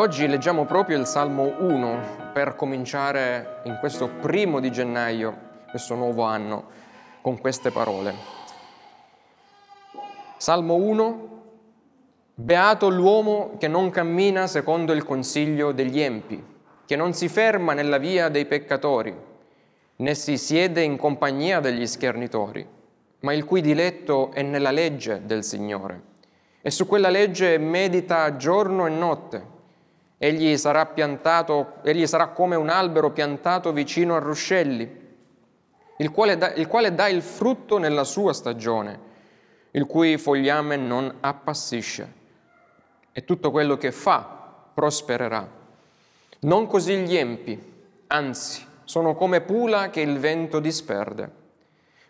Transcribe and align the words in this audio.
oggi 0.00 0.26
leggiamo 0.26 0.64
proprio 0.64 0.96
il 0.96 1.04
Salmo 1.04 1.56
1 1.58 2.30
per 2.32 2.56
cominciare 2.56 3.60
in 3.64 3.76
questo 3.78 4.08
primo 4.08 4.58
di 4.58 4.72
gennaio, 4.72 5.36
questo 5.68 5.94
nuovo 5.94 6.22
anno, 6.22 6.64
con 7.20 7.38
queste 7.38 7.70
parole. 7.70 8.14
Salmo 10.38 10.76
1, 10.76 11.28
Beato 12.32 12.88
l'uomo 12.88 13.56
che 13.58 13.68
non 13.68 13.90
cammina 13.90 14.46
secondo 14.46 14.92
il 14.92 15.04
consiglio 15.04 15.70
degli 15.72 16.00
empi, 16.00 16.42
che 16.86 16.96
non 16.96 17.12
si 17.12 17.28
ferma 17.28 17.74
nella 17.74 17.98
via 17.98 18.30
dei 18.30 18.46
peccatori, 18.46 19.14
né 19.96 20.14
si 20.14 20.38
siede 20.38 20.80
in 20.80 20.96
compagnia 20.96 21.60
degli 21.60 21.86
schernitori, 21.86 22.66
ma 23.20 23.34
il 23.34 23.44
cui 23.44 23.60
diletto 23.60 24.30
è 24.32 24.40
nella 24.40 24.70
legge 24.70 25.20
del 25.26 25.44
Signore. 25.44 26.02
E 26.62 26.70
su 26.70 26.86
quella 26.86 27.10
legge 27.10 27.58
medita 27.58 28.34
giorno 28.36 28.86
e 28.86 28.90
notte. 28.90 29.49
Egli 30.22 30.58
sarà 30.58 30.84
piantato, 30.84 31.76
egli 31.80 32.06
sarà 32.06 32.26
come 32.26 32.54
un 32.54 32.68
albero 32.68 33.10
piantato 33.10 33.72
vicino 33.72 34.14
a 34.14 34.18
ruscelli, 34.18 34.98
il 35.96 36.10
quale, 36.10 36.36
dà, 36.36 36.52
il 36.52 36.66
quale 36.66 36.94
dà 36.94 37.08
il 37.08 37.22
frutto 37.22 37.78
nella 37.78 38.04
sua 38.04 38.34
stagione, 38.34 39.00
il 39.70 39.86
cui 39.86 40.18
fogliame 40.18 40.76
non 40.76 41.10
appassisce. 41.20 42.12
E 43.12 43.24
tutto 43.24 43.50
quello 43.50 43.78
che 43.78 43.92
fa 43.92 44.20
prospererà. 44.74 45.48
Non 46.40 46.66
così 46.66 46.98
gli 46.98 47.16
empi, 47.16 47.58
anzi, 48.08 48.62
sono 48.84 49.14
come 49.14 49.40
pula 49.40 49.88
che 49.88 50.02
il 50.02 50.18
vento 50.18 50.60
disperde. 50.60 51.30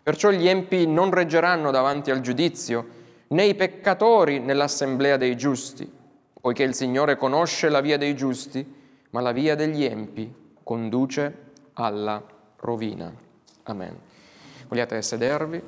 Perciò 0.03 0.31
gli 0.31 0.49
empi 0.49 0.85
non 0.85 1.11
reggeranno 1.11 1.71
davanti 1.71 2.11
al 2.11 2.19
giudizio, 2.19 2.87
né 3.27 3.45
i 3.45 3.55
peccatori 3.55 4.39
nell'assemblea 4.39 5.15
dei 5.15 5.37
giusti 5.37 5.99
poiché 6.41 6.63
il 6.63 6.73
Signore 6.73 7.15
conosce 7.15 7.69
la 7.69 7.81
via 7.81 7.97
dei 7.97 8.15
giusti, 8.15 8.79
ma 9.11 9.21
la 9.21 9.31
via 9.31 9.55
degli 9.55 9.83
empi 9.83 10.33
conduce 10.63 11.49
alla 11.73 12.21
rovina. 12.57 13.13
Amen. 13.63 13.95
Vogliate 14.67 15.01
sedervi? 15.03 15.61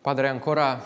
Padre, 0.00 0.28
ancora 0.28 0.80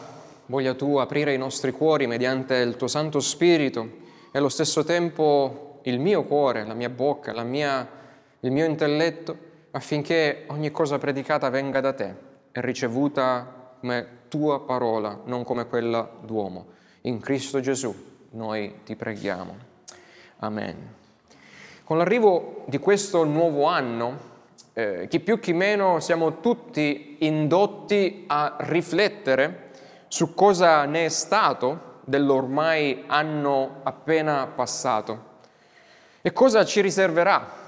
voglia 0.47 0.75
tu 0.75 0.97
aprire 0.97 1.33
i 1.33 1.39
nostri 1.39 1.71
cuori 1.71 2.09
mediante 2.09 2.57
il 2.57 2.77
tuo 2.77 2.89
Santo 2.89 3.21
Spirito 3.21 3.99
e 4.33 4.39
allo 4.39 4.49
stesso 4.49 4.83
tempo 4.83 5.81
il 5.85 6.01
mio 6.01 6.25
cuore, 6.25 6.67
la 6.67 6.75
mia 6.75 6.89
bocca, 6.89 7.33
la 7.33 7.45
mia, 7.45 7.89
il 8.41 8.51
mio 8.51 8.65
intelletto, 8.65 9.49
affinché 9.71 10.47
ogni 10.49 10.73
cosa 10.73 10.99
predicata 10.99 11.49
venga 11.49 11.81
da 11.81 11.93
te 11.93 12.15
e 12.51 12.61
ricevuta 12.61 13.77
come 13.79 14.19
tua 14.29 14.61
parola, 14.63 15.21
non 15.25 15.45
come 15.45 15.67
quella 15.67 16.09
d'uomo 16.23 16.79
in 17.03 17.21
Cristo 17.21 17.61
Gesù 17.61 17.95
noi 18.31 18.81
ti 18.85 18.97
preghiamo. 18.97 19.57
Amen. 20.39 20.95
Con 21.85 21.99
l'arrivo 21.99 22.65
di 22.67 22.79
questo 22.79 23.25
nuovo 23.25 23.65
anno, 23.65 24.29
eh, 24.73 25.07
chi 25.09 25.21
più 25.21 25.39
chi 25.39 25.53
meno 25.53 26.01
siamo 26.01 26.41
tutti 26.41 27.17
indotti 27.21 28.25
a 28.27 28.57
riflettere 28.61 29.71
su 30.09 30.35
cosa 30.35 30.85
ne 30.85 31.07
è 31.07 31.09
stato 31.09 31.99
dell'ormai 32.05 33.05
anno 33.07 33.81
appena 33.83 34.47
passato 34.47 35.29
e 36.23 36.33
cosa 36.33 36.65
ci 36.65 36.81
riserverà, 36.81 37.59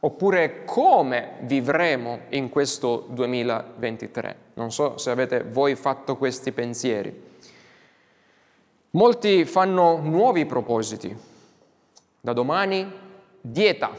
oppure 0.00 0.64
come 0.64 1.34
vivremo 1.40 2.20
in 2.30 2.48
questo 2.48 3.06
2023. 3.10 4.36
Non 4.54 4.72
so 4.72 4.96
se 4.96 5.10
avete 5.10 5.42
voi 5.42 5.74
fatto 5.74 6.16
questi 6.16 6.52
pensieri. 6.52 7.26
Molti 8.98 9.44
fanno 9.44 10.00
nuovi 10.02 10.44
propositi. 10.44 11.16
Da 12.20 12.32
domani 12.32 12.92
dieta, 13.40 13.92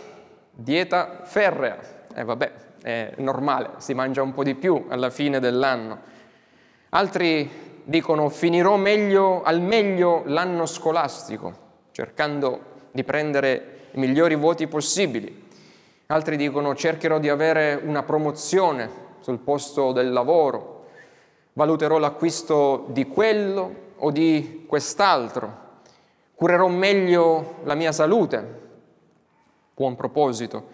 dieta 0.51 1.21
ferrea. 1.23 1.79
E 2.13 2.19
eh, 2.19 2.23
vabbè, 2.25 2.51
è 2.81 3.13
normale, 3.19 3.75
si 3.77 3.93
mangia 3.93 4.21
un 4.21 4.33
po' 4.33 4.43
di 4.43 4.55
più 4.55 4.87
alla 4.89 5.09
fine 5.09 5.39
dell'anno. 5.39 5.99
Altri 6.89 7.49
dicono 7.85 8.27
finirò 8.27 8.75
meglio, 8.75 9.41
al 9.41 9.61
meglio 9.61 10.23
l'anno 10.25 10.65
scolastico, 10.65 11.53
cercando 11.91 12.59
di 12.91 13.05
prendere 13.05 13.87
i 13.93 13.99
migliori 13.99 14.35
voti 14.35 14.67
possibili. 14.67 15.47
Altri 16.07 16.35
dicono 16.35 16.75
cercherò 16.75 17.19
di 17.19 17.29
avere 17.29 17.79
una 17.81 18.03
promozione 18.03 18.89
sul 19.21 19.39
posto 19.39 19.93
del 19.93 20.11
lavoro, 20.11 20.87
valuterò 21.53 21.99
l'acquisto 21.99 22.87
di 22.89 23.07
quello 23.07 23.87
o 23.99 24.11
di 24.11 24.65
quest'altro, 24.67 25.67
curerò 26.35 26.67
meglio 26.67 27.57
la 27.63 27.75
mia 27.75 27.91
salute, 27.91 28.59
buon 29.73 29.95
proposito, 29.95 30.67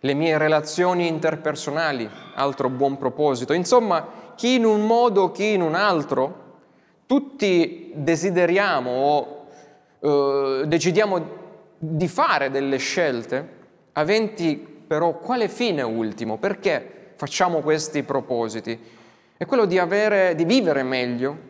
le 0.00 0.14
mie 0.14 0.38
relazioni 0.38 1.06
interpersonali, 1.08 2.08
altro 2.34 2.68
buon 2.68 2.96
proposito. 2.98 3.52
Insomma, 3.52 4.06
chi 4.36 4.54
in 4.54 4.64
un 4.64 4.86
modo, 4.86 5.32
chi 5.32 5.52
in 5.52 5.62
un 5.62 5.74
altro, 5.74 6.46
tutti 7.06 7.90
desideriamo 7.94 8.90
o 8.90 9.46
eh, 10.00 10.66
decidiamo 10.66 11.36
di 11.78 12.08
fare 12.08 12.50
delle 12.50 12.76
scelte, 12.76 13.56
aventi 13.92 14.56
però 14.56 15.18
quale 15.18 15.48
fine 15.48 15.82
ultimo? 15.82 16.38
Perché 16.38 17.12
facciamo 17.16 17.60
questi 17.60 18.02
propositi? 18.02 18.78
È 19.36 19.44
quello 19.46 19.64
di, 19.64 19.78
avere, 19.78 20.34
di 20.34 20.44
vivere 20.44 20.82
meglio, 20.82 21.47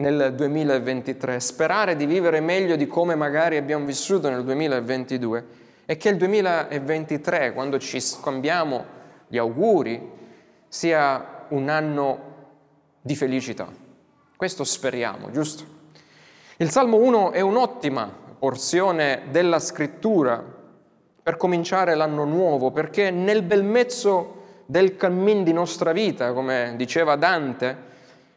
nel 0.00 0.32
2023, 0.34 1.40
sperare 1.40 1.94
di 1.94 2.06
vivere 2.06 2.40
meglio 2.40 2.76
di 2.76 2.86
come 2.86 3.14
magari 3.14 3.56
abbiamo 3.56 3.84
vissuto 3.84 4.30
nel 4.30 4.44
2022 4.44 5.44
e 5.84 5.96
che 5.96 6.08
il 6.08 6.16
2023, 6.16 7.52
quando 7.52 7.78
ci 7.78 8.00
scambiamo 8.00 8.84
gli 9.28 9.36
auguri, 9.36 10.18
sia 10.68 11.44
un 11.48 11.68
anno 11.68 12.18
di 13.00 13.14
felicità. 13.14 13.68
Questo 14.36 14.64
speriamo, 14.64 15.30
giusto? 15.30 15.64
Il 16.56 16.70
Salmo 16.70 16.96
1 16.96 17.32
è 17.32 17.40
un'ottima 17.40 18.10
porzione 18.38 19.24
della 19.30 19.58
scrittura 19.58 20.42
per 21.22 21.36
cominciare 21.36 21.94
l'anno 21.94 22.24
nuovo, 22.24 22.70
perché 22.70 23.10
nel 23.10 23.42
bel 23.42 23.64
mezzo 23.64 24.38
del 24.64 24.96
cammin 24.96 25.44
di 25.44 25.52
nostra 25.52 25.92
vita, 25.92 26.32
come 26.32 26.72
diceva 26.76 27.16
Dante, 27.16 27.88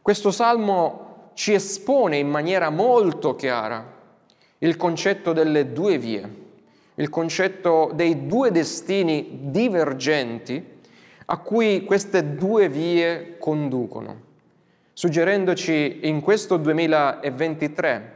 questo 0.02 0.32
salmo 0.32 1.03
ci 1.34 1.54
espone 1.54 2.18
in 2.18 2.30
maniera 2.30 2.70
molto 2.70 3.36
chiara 3.36 4.02
il 4.60 4.78
concetto 4.78 5.34
delle 5.34 5.74
due 5.74 5.98
vie, 5.98 6.42
il 6.96 7.10
concetto 7.10 7.92
dei 7.94 8.28
due 8.28 8.52
destini 8.52 9.40
divergenti 9.52 10.72
a 11.26 11.38
cui 11.38 11.84
queste 11.84 12.36
due 12.36 12.70
vie 12.70 13.38
conducono, 13.40 14.22
suggerendoci 14.94 16.08
in 16.08 16.22
questo 16.22 16.58
2023 16.58 18.12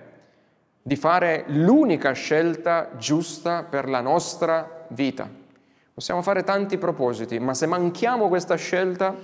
di 0.82 0.96
fare 0.96 1.44
l'unica 1.48 2.14
scelta 2.14 2.92
giusta 2.98 3.64
per 3.64 3.90
la 3.90 4.00
nostra 4.00 4.86
vita. 4.90 5.30
Possiamo 5.94 6.22
fare 6.22 6.44
tanti 6.44 6.78
propositi, 6.78 7.40
ma 7.40 7.54
se 7.54 7.66
manchiamo 7.66 8.30
questa 8.30 8.56
scelta 8.56 9.16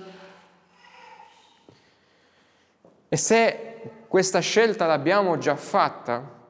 e 3.08 3.16
se 3.16 3.73
questa 4.08 4.40
scelta 4.40 4.86
l'abbiamo 4.86 5.38
già 5.38 5.56
fatta, 5.56 6.42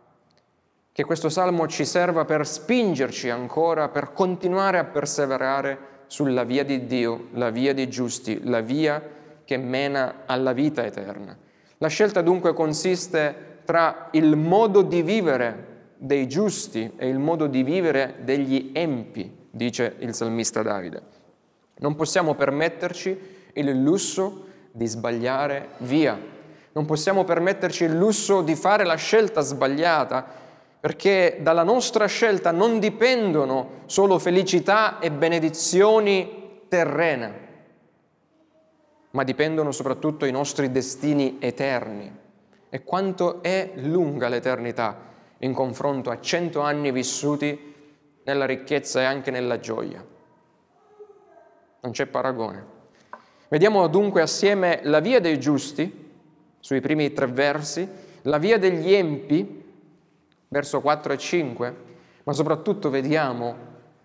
che 0.92 1.04
questo 1.04 1.28
salmo 1.28 1.66
ci 1.66 1.84
serva 1.84 2.24
per 2.24 2.46
spingerci 2.46 3.28
ancora, 3.28 3.88
per 3.88 4.12
continuare 4.12 4.78
a 4.78 4.84
perseverare 4.84 5.78
sulla 6.06 6.44
via 6.44 6.64
di 6.64 6.86
Dio, 6.86 7.28
la 7.32 7.50
via 7.50 7.74
dei 7.74 7.88
giusti, 7.88 8.44
la 8.44 8.60
via 8.60 9.02
che 9.44 9.56
mena 9.56 10.22
alla 10.26 10.52
vita 10.52 10.84
eterna. 10.84 11.36
La 11.78 11.88
scelta 11.88 12.20
dunque 12.22 12.52
consiste 12.52 13.60
tra 13.64 14.08
il 14.12 14.36
modo 14.36 14.82
di 14.82 15.02
vivere 15.02 15.72
dei 15.96 16.28
giusti 16.28 16.92
e 16.96 17.08
il 17.08 17.18
modo 17.18 17.46
di 17.46 17.62
vivere 17.62 18.16
degli 18.22 18.70
empi, 18.72 19.48
dice 19.50 19.96
il 19.98 20.14
salmista 20.14 20.62
Davide. 20.62 21.02
Non 21.78 21.96
possiamo 21.96 22.34
permetterci 22.34 23.18
il 23.54 23.70
lusso 23.70 24.46
di 24.70 24.86
sbagliare 24.86 25.70
via 25.78 26.32
non 26.74 26.86
possiamo 26.86 27.22
permetterci 27.22 27.84
il 27.84 27.96
lusso 27.96 28.42
di 28.42 28.56
fare 28.56 28.84
la 28.84 28.96
scelta 28.96 29.40
sbagliata, 29.40 30.26
perché 30.80 31.38
dalla 31.40 31.62
nostra 31.62 32.06
scelta 32.06 32.50
non 32.50 32.80
dipendono 32.80 33.82
solo 33.86 34.18
felicità 34.18 34.98
e 34.98 35.12
benedizioni 35.12 36.62
terrene, 36.68 37.48
ma 39.12 39.22
dipendono 39.22 39.70
soprattutto 39.70 40.26
i 40.26 40.32
nostri 40.32 40.72
destini 40.72 41.36
eterni. 41.40 42.22
E 42.68 42.82
quanto 42.82 43.40
è 43.40 43.70
lunga 43.76 44.28
l'eternità 44.28 44.98
in 45.38 45.54
confronto 45.54 46.10
a 46.10 46.20
cento 46.20 46.60
anni 46.60 46.90
vissuti 46.90 47.72
nella 48.24 48.46
ricchezza 48.46 49.00
e 49.00 49.04
anche 49.04 49.30
nella 49.30 49.60
gioia. 49.60 50.04
Non 51.80 51.92
c'è 51.92 52.06
paragone. 52.06 52.66
Vediamo 53.48 53.86
dunque 53.86 54.22
assieme 54.22 54.80
la 54.82 54.98
via 54.98 55.20
dei 55.20 55.38
giusti, 55.38 56.03
sui 56.64 56.80
primi 56.80 57.12
tre 57.12 57.26
versi, 57.26 57.86
la 58.22 58.38
via 58.38 58.58
degli 58.58 58.94
empi, 58.94 59.62
verso 60.48 60.80
4 60.80 61.12
e 61.12 61.18
5, 61.18 61.76
ma 62.22 62.32
soprattutto 62.32 62.88
vediamo 62.88 63.54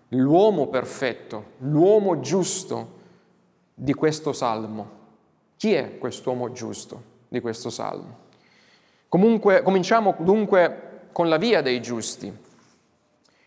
l'uomo 0.09 0.67
perfetto, 0.67 1.51
l'uomo 1.59 2.19
giusto 2.19 2.97
di 3.73 3.93
questo 3.93 4.33
salmo. 4.33 4.89
Chi 5.55 5.71
è 5.71 5.97
quest'uomo 5.99 6.51
giusto 6.51 7.01
di 7.29 7.39
questo 7.39 7.69
salmo? 7.69 8.17
Comunque, 9.07 9.61
cominciamo 9.61 10.15
dunque 10.19 11.07
con 11.13 11.29
la 11.29 11.37
via 11.37 11.61
dei 11.61 11.81
giusti. 11.81 12.29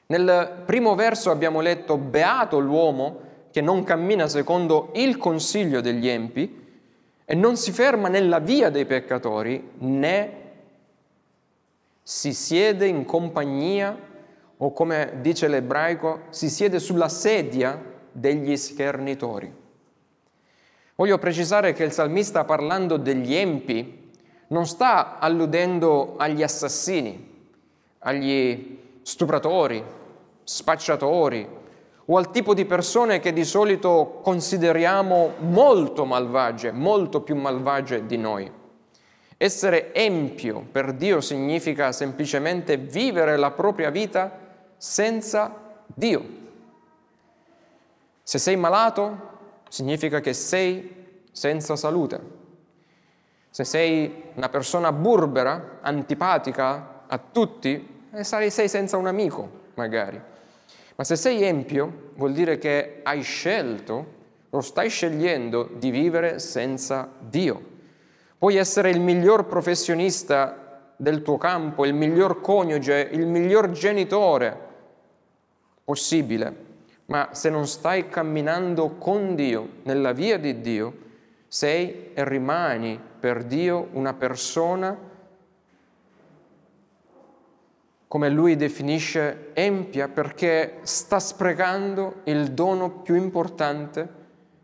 Nel 0.06 0.62
primo 0.64 0.94
verso 0.94 1.30
abbiamo 1.30 1.60
letto 1.60 1.98
Beato 1.98 2.58
l'uomo 2.58 3.20
che 3.50 3.60
non 3.60 3.84
cammina 3.84 4.26
secondo 4.26 4.90
il 4.94 5.18
consiglio 5.18 5.82
degli 5.82 6.08
empi 6.08 6.60
e 7.24 7.34
non 7.34 7.56
si 7.56 7.72
ferma 7.72 8.08
nella 8.08 8.38
via 8.38 8.70
dei 8.70 8.84
peccatori 8.84 9.70
né 9.78 10.40
si 12.02 12.32
siede 12.34 12.86
in 12.86 13.04
compagnia 13.04 13.96
o 14.56 14.72
come 14.72 15.18
dice 15.20 15.48
l'ebraico 15.48 16.22
si 16.30 16.48
siede 16.48 16.78
sulla 16.78 17.08
sedia 17.08 17.80
degli 18.10 18.56
schernitori. 18.56 19.60
Voglio 20.94 21.18
precisare 21.18 21.72
che 21.72 21.84
il 21.84 21.92
salmista 21.92 22.44
parlando 22.44 22.96
degli 22.96 23.34
empi 23.34 24.10
non 24.48 24.66
sta 24.66 25.18
alludendo 25.18 26.16
agli 26.16 26.42
assassini, 26.42 27.48
agli 28.00 28.78
stupratori, 29.02 29.82
spacciatori 30.44 31.60
o 32.12 32.18
al 32.18 32.30
tipo 32.30 32.52
di 32.52 32.66
persone 32.66 33.20
che 33.20 33.32
di 33.32 33.42
solito 33.42 34.20
consideriamo 34.22 35.32
molto 35.38 36.04
malvagie, 36.04 36.70
molto 36.70 37.22
più 37.22 37.34
malvagie 37.34 38.04
di 38.04 38.18
noi. 38.18 38.52
Essere 39.38 39.94
empio 39.94 40.60
per 40.70 40.92
Dio 40.92 41.22
significa 41.22 41.90
semplicemente 41.90 42.76
vivere 42.76 43.38
la 43.38 43.50
propria 43.50 43.88
vita 43.88 44.30
senza 44.76 45.80
Dio. 45.86 46.22
Se 48.22 48.38
sei 48.38 48.56
malato, 48.56 49.30
significa 49.70 50.20
che 50.20 50.34
sei 50.34 51.22
senza 51.32 51.76
salute. 51.76 52.20
Se 53.48 53.64
sei 53.64 54.24
una 54.34 54.50
persona 54.50 54.92
burbera, 54.92 55.78
antipatica 55.80 57.04
a 57.06 57.18
tutti, 57.18 58.06
eh, 58.12 58.22
sei 58.22 58.68
senza 58.68 58.98
un 58.98 59.06
amico, 59.06 59.50
magari. 59.76 60.31
Ma 60.94 61.04
se 61.04 61.16
sei 61.16 61.42
empio, 61.42 62.10
vuol 62.14 62.32
dire 62.32 62.58
che 62.58 63.00
hai 63.02 63.22
scelto 63.22 64.20
o 64.50 64.60
stai 64.60 64.90
scegliendo 64.90 65.70
di 65.78 65.90
vivere 65.90 66.38
senza 66.38 67.10
Dio. 67.18 67.70
Puoi 68.38 68.56
essere 68.56 68.90
il 68.90 69.00
miglior 69.00 69.46
professionista 69.46 70.92
del 70.96 71.22
tuo 71.22 71.38
campo, 71.38 71.86
il 71.86 71.94
miglior 71.94 72.40
coniuge, 72.40 73.08
il 73.12 73.26
miglior 73.26 73.70
genitore 73.70 74.56
possibile, 75.84 76.54
ma 77.06 77.30
se 77.32 77.50
non 77.50 77.66
stai 77.66 78.08
camminando 78.08 78.96
con 78.98 79.34
Dio, 79.34 79.68
nella 79.82 80.12
via 80.12 80.38
di 80.38 80.60
Dio, 80.60 80.96
sei 81.48 82.10
e 82.14 82.24
rimani 82.24 83.00
per 83.20 83.44
Dio 83.44 83.88
una 83.92 84.14
persona, 84.14 84.96
come 88.12 88.28
lui 88.28 88.56
definisce, 88.56 89.52
empia 89.54 90.06
perché 90.06 90.80
sta 90.82 91.18
sprecando 91.18 92.16
il 92.24 92.50
dono 92.52 92.90
più 92.90 93.14
importante 93.14 94.06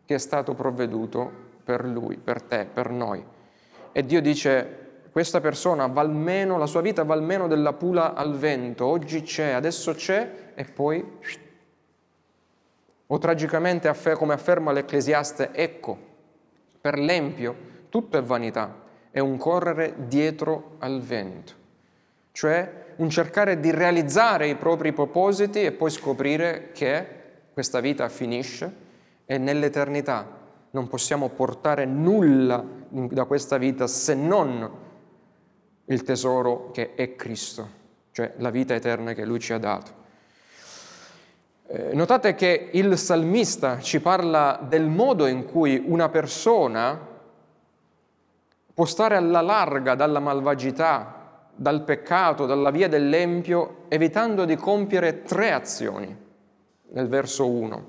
che 0.04 0.16
è 0.16 0.18
stato 0.18 0.52
provveduto 0.52 1.32
per 1.64 1.86
lui, 1.86 2.18
per 2.18 2.42
te, 2.42 2.66
per 2.70 2.90
noi. 2.90 3.24
E 3.90 4.04
Dio 4.04 4.20
dice, 4.20 5.06
questa 5.10 5.40
persona 5.40 5.86
va 5.86 6.02
almeno, 6.02 6.58
la 6.58 6.66
sua 6.66 6.82
vita 6.82 7.04
va 7.04 7.14
almeno 7.14 7.48
della 7.48 7.72
pula 7.72 8.12
al 8.12 8.36
vento, 8.36 8.84
oggi 8.84 9.22
c'è, 9.22 9.52
adesso 9.52 9.94
c'è 9.94 10.52
e 10.54 10.64
poi 10.64 11.02
o 13.06 13.16
tragicamente, 13.16 13.90
come 14.14 14.34
afferma 14.34 14.72
l'Ecclesiaste, 14.72 15.52
ecco, 15.54 15.96
per 16.82 16.98
l'empio 16.98 17.56
tutto 17.88 18.18
è 18.18 18.22
vanità, 18.22 18.74
è 19.10 19.20
un 19.20 19.38
correre 19.38 19.94
dietro 20.06 20.74
al 20.80 21.00
vento, 21.00 21.52
cioè 22.32 22.84
un 22.98 23.10
cercare 23.10 23.60
di 23.60 23.70
realizzare 23.70 24.48
i 24.48 24.56
propri 24.56 24.92
propositi 24.92 25.62
e 25.64 25.72
poi 25.72 25.90
scoprire 25.90 26.70
che 26.72 27.06
questa 27.52 27.80
vita 27.80 28.08
finisce 28.08 28.72
e 29.24 29.38
nell'eternità 29.38 30.26
non 30.70 30.88
possiamo 30.88 31.28
portare 31.28 31.84
nulla 31.84 32.64
da 32.88 33.24
questa 33.24 33.56
vita 33.56 33.86
se 33.86 34.14
non 34.14 34.70
il 35.86 36.02
tesoro 36.02 36.70
che 36.70 36.94
è 36.94 37.14
Cristo, 37.14 37.68
cioè 38.12 38.34
la 38.38 38.50
vita 38.50 38.74
eterna 38.74 39.12
che 39.12 39.24
Lui 39.24 39.38
ci 39.38 39.52
ha 39.52 39.58
dato. 39.58 39.96
Eh, 41.66 41.94
notate 41.94 42.34
che 42.34 42.70
il 42.72 42.96
salmista 42.96 43.80
ci 43.80 44.00
parla 44.00 44.58
del 44.66 44.86
modo 44.86 45.26
in 45.26 45.44
cui 45.44 45.82
una 45.86 46.08
persona 46.08 46.98
può 48.72 48.84
stare 48.84 49.16
alla 49.16 49.40
larga 49.40 49.94
dalla 49.94 50.20
malvagità, 50.20 51.17
dal 51.58 51.82
peccato, 51.82 52.46
dalla 52.46 52.70
via 52.70 52.88
dell'empio, 52.88 53.84
evitando 53.88 54.44
di 54.44 54.54
compiere 54.54 55.22
tre 55.22 55.52
azioni, 55.52 56.16
nel 56.90 57.08
verso 57.08 57.50
1, 57.50 57.88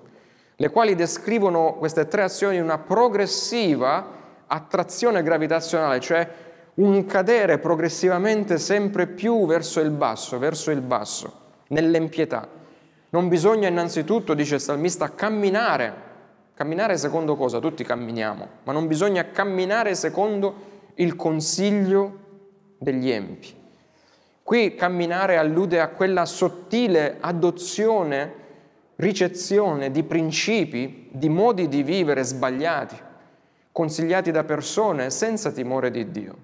le 0.55 0.69
quali 0.71 0.95
descrivono 0.95 1.75
queste 1.75 2.07
tre 2.07 2.23
azioni 2.23 2.59
una 2.59 2.79
progressiva 2.79 4.17
attrazione 4.47 5.21
gravitazionale, 5.21 5.99
cioè 5.99 6.27
un 6.75 7.05
cadere 7.05 7.59
progressivamente 7.59 8.57
sempre 8.57 9.05
più 9.05 9.45
verso 9.45 9.79
il 9.79 9.91
basso, 9.91 10.39
verso 10.39 10.71
il 10.71 10.81
basso, 10.81 11.31
nell'empietà. 11.67 12.47
Non 13.11 13.27
bisogna 13.27 13.67
innanzitutto, 13.67 14.33
dice 14.33 14.55
il 14.55 14.61
salmista, 14.61 15.13
camminare. 15.13 16.07
Camminare 16.55 16.97
secondo 16.97 17.35
cosa? 17.35 17.59
Tutti 17.59 17.83
camminiamo, 17.83 18.47
ma 18.63 18.73
non 18.73 18.87
bisogna 18.87 19.29
camminare 19.29 19.93
secondo 19.93 20.67
il 20.95 21.15
consiglio 21.15 22.17
degli 22.79 23.11
empi. 23.11 23.57
Qui 24.49 24.73
camminare 24.73 25.37
allude 25.37 25.79
a 25.79 25.89
quella 25.89 26.25
sottile 26.25 27.17
adozione, 27.19 28.33
ricezione 28.95 29.91
di 29.91 30.01
principi, 30.01 31.07
di 31.11 31.29
modi 31.29 31.67
di 31.67 31.83
vivere 31.83 32.23
sbagliati, 32.23 32.97
consigliati 33.71 34.31
da 34.31 34.43
persone 34.43 35.11
senza 35.11 35.51
timore 35.51 35.91
di 35.91 36.09
Dio. 36.09 36.35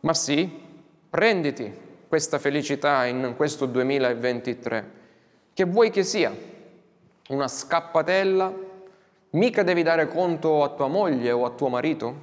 Ma 0.00 0.12
sì, 0.12 0.60
prenditi 1.08 1.74
questa 2.06 2.38
felicità 2.38 3.06
in 3.06 3.32
questo 3.34 3.64
2023? 3.64 4.90
Che 5.54 5.64
vuoi 5.64 5.88
che 5.88 6.02
sia? 6.02 6.36
Una 7.30 7.48
scappatella? 7.48 8.52
Mica 9.30 9.62
devi 9.62 9.82
dare 9.82 10.06
conto 10.06 10.62
a 10.62 10.68
tua 10.68 10.88
moglie 10.88 11.32
o 11.32 11.46
a 11.46 11.50
tuo 11.52 11.68
marito? 11.68 12.14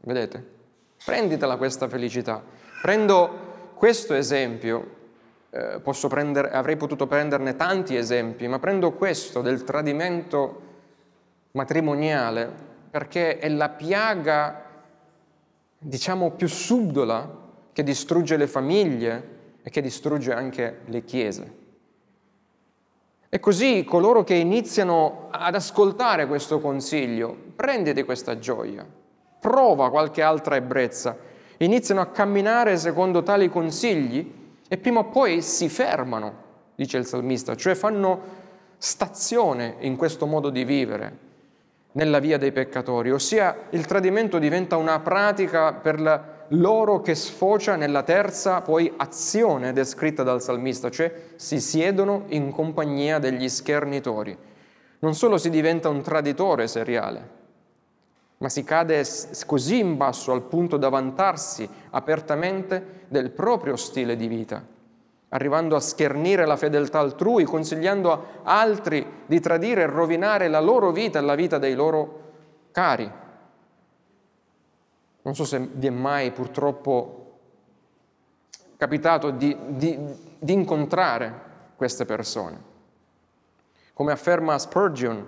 Vedete? 0.00 0.42
Prenditela 1.04 1.58
questa 1.58 1.86
felicità. 1.86 2.42
Prendo 2.80 3.47
questo 3.78 4.14
esempio, 4.14 4.96
eh, 5.50 5.80
prendere, 6.08 6.50
avrei 6.50 6.76
potuto 6.76 7.06
prenderne 7.06 7.56
tanti 7.56 7.96
esempi, 7.96 8.46
ma 8.48 8.58
prendo 8.58 8.92
questo 8.92 9.40
del 9.40 9.64
tradimento 9.64 10.62
matrimoniale 11.52 12.66
perché 12.90 13.38
è 13.38 13.48
la 13.48 13.68
piaga, 13.68 14.64
diciamo, 15.78 16.32
più 16.32 16.48
subdola 16.48 17.46
che 17.72 17.82
distrugge 17.82 18.36
le 18.36 18.46
famiglie 18.46 19.36
e 19.62 19.70
che 19.70 19.80
distrugge 19.80 20.32
anche 20.32 20.80
le 20.86 21.04
chiese. 21.04 21.56
E 23.28 23.40
così 23.40 23.84
coloro 23.84 24.24
che 24.24 24.34
iniziano 24.34 25.28
ad 25.30 25.54
ascoltare 25.54 26.26
questo 26.26 26.60
consiglio, 26.60 27.36
prenditi 27.54 28.02
questa 28.02 28.38
gioia, 28.38 28.86
prova 29.38 29.90
qualche 29.90 30.22
altra 30.22 30.56
ebbrezza, 30.56 31.16
iniziano 31.58 32.00
a 32.00 32.06
camminare 32.06 32.76
secondo 32.76 33.22
tali 33.22 33.48
consigli 33.48 34.34
e 34.68 34.76
prima 34.76 35.00
o 35.00 35.04
poi 35.04 35.42
si 35.42 35.68
fermano, 35.68 36.46
dice 36.74 36.98
il 36.98 37.06
salmista, 37.06 37.54
cioè 37.54 37.74
fanno 37.74 38.36
stazione 38.76 39.76
in 39.80 39.96
questo 39.96 40.26
modo 40.26 40.50
di 40.50 40.64
vivere 40.64 41.26
nella 41.92 42.18
via 42.20 42.38
dei 42.38 42.52
peccatori, 42.52 43.10
ossia 43.10 43.56
il 43.70 43.86
tradimento 43.86 44.38
diventa 44.38 44.76
una 44.76 45.00
pratica 45.00 45.72
per 45.72 46.46
loro 46.48 47.00
che 47.00 47.14
sfocia 47.14 47.76
nella 47.76 48.02
terza 48.02 48.60
poi 48.60 48.92
azione 48.96 49.72
descritta 49.72 50.22
dal 50.22 50.40
salmista, 50.40 50.90
cioè 50.90 51.12
si 51.36 51.60
siedono 51.60 52.24
in 52.28 52.52
compagnia 52.52 53.18
degli 53.18 53.48
schernitori. 53.48 54.36
Non 55.00 55.14
solo 55.14 55.38
si 55.38 55.50
diventa 55.50 55.88
un 55.88 56.02
traditore 56.02 56.68
seriale, 56.68 57.36
ma 58.38 58.48
si 58.48 58.62
cade 58.62 59.04
così 59.46 59.78
in 59.78 59.96
basso 59.96 60.32
al 60.32 60.42
punto 60.42 60.76
da 60.76 60.88
vantarsi 60.88 61.68
apertamente 61.90 63.04
del 63.08 63.30
proprio 63.30 63.74
stile 63.76 64.16
di 64.16 64.28
vita, 64.28 64.64
arrivando 65.30 65.74
a 65.74 65.80
schernire 65.80 66.46
la 66.46 66.56
fedeltà 66.56 67.00
altrui, 67.00 67.44
consigliando 67.44 68.12
a 68.12 68.22
altri 68.44 69.04
di 69.26 69.40
tradire 69.40 69.82
e 69.82 69.86
rovinare 69.86 70.48
la 70.48 70.60
loro 70.60 70.92
vita 70.92 71.18
e 71.18 71.22
la 71.22 71.34
vita 71.34 71.58
dei 71.58 71.74
loro 71.74 72.26
cari. 72.70 73.10
Non 75.22 75.34
so 75.34 75.44
se 75.44 75.58
vi 75.72 75.88
è 75.88 75.90
mai 75.90 76.30
purtroppo 76.30 77.18
capitato 78.76 79.30
di, 79.30 79.56
di, 79.70 79.98
di 80.38 80.52
incontrare 80.52 81.46
queste 81.74 82.04
persone. 82.04 82.66
Come 83.92 84.12
afferma 84.12 84.56
Spurgeon, 84.56 85.26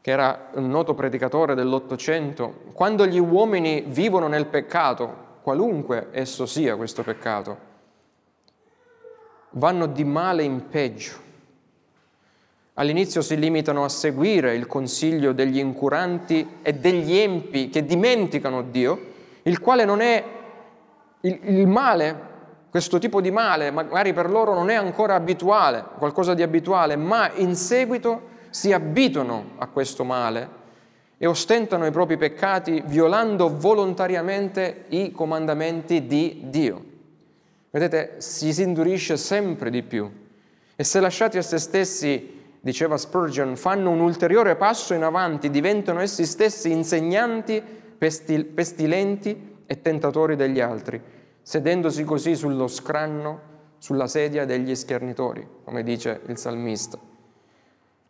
che 0.00 0.10
era 0.10 0.50
un 0.54 0.68
noto 0.68 0.94
predicatore 0.94 1.54
dell'Ottocento, 1.54 2.62
quando 2.72 3.06
gli 3.06 3.18
uomini 3.18 3.84
vivono 3.86 4.28
nel 4.28 4.46
peccato, 4.46 5.26
qualunque 5.42 6.08
esso 6.12 6.46
sia 6.46 6.76
questo 6.76 7.02
peccato, 7.02 7.66
vanno 9.50 9.86
di 9.86 10.04
male 10.04 10.42
in 10.42 10.68
peggio. 10.68 11.26
All'inizio 12.74 13.22
si 13.22 13.36
limitano 13.36 13.82
a 13.82 13.88
seguire 13.88 14.54
il 14.54 14.66
consiglio 14.66 15.32
degli 15.32 15.58
incuranti 15.58 16.58
e 16.62 16.74
degli 16.74 17.16
empi 17.16 17.70
che 17.70 17.84
dimenticano 17.84 18.62
Dio, 18.62 19.14
il 19.42 19.58
quale 19.58 19.84
non 19.84 20.00
è 20.00 20.24
il, 21.22 21.40
il 21.42 21.66
male, 21.66 22.26
questo 22.70 22.98
tipo 22.98 23.20
di 23.20 23.32
male, 23.32 23.72
magari 23.72 24.12
per 24.12 24.30
loro 24.30 24.54
non 24.54 24.70
è 24.70 24.74
ancora 24.74 25.14
abituale, 25.16 25.84
qualcosa 25.98 26.34
di 26.34 26.42
abituale, 26.42 26.94
ma 26.94 27.32
in 27.34 27.56
seguito 27.56 28.36
si 28.50 28.72
abituano 28.72 29.52
a 29.58 29.66
questo 29.66 30.04
male 30.04 30.56
e 31.18 31.26
ostentano 31.26 31.84
i 31.86 31.90
propri 31.90 32.16
peccati 32.16 32.82
violando 32.86 33.56
volontariamente 33.56 34.84
i 34.88 35.10
comandamenti 35.10 36.06
di 36.06 36.44
Dio. 36.44 36.84
Vedete, 37.70 38.14
si, 38.18 38.52
si 38.52 38.62
indurisce 38.62 39.16
sempre 39.16 39.70
di 39.70 39.82
più 39.82 40.10
e 40.76 40.84
se 40.84 41.00
lasciati 41.00 41.36
a 41.38 41.42
se 41.42 41.58
stessi, 41.58 42.36
diceva 42.60 42.96
Spurgeon, 42.96 43.56
fanno 43.56 43.90
un 43.90 44.00
ulteriore 44.00 44.56
passo 44.56 44.94
in 44.94 45.02
avanti, 45.02 45.50
diventano 45.50 46.00
essi 46.00 46.24
stessi 46.24 46.70
insegnanti 46.70 47.60
pestil- 47.98 48.46
pestilenti 48.46 49.56
e 49.66 49.82
tentatori 49.82 50.36
degli 50.36 50.60
altri, 50.60 51.00
sedendosi 51.42 52.04
così 52.04 52.36
sullo 52.36 52.68
scranno, 52.68 53.40
sulla 53.78 54.06
sedia 54.06 54.44
degli 54.44 54.74
schernitori, 54.74 55.46
come 55.64 55.82
dice 55.82 56.20
il 56.26 56.38
salmista 56.38 56.98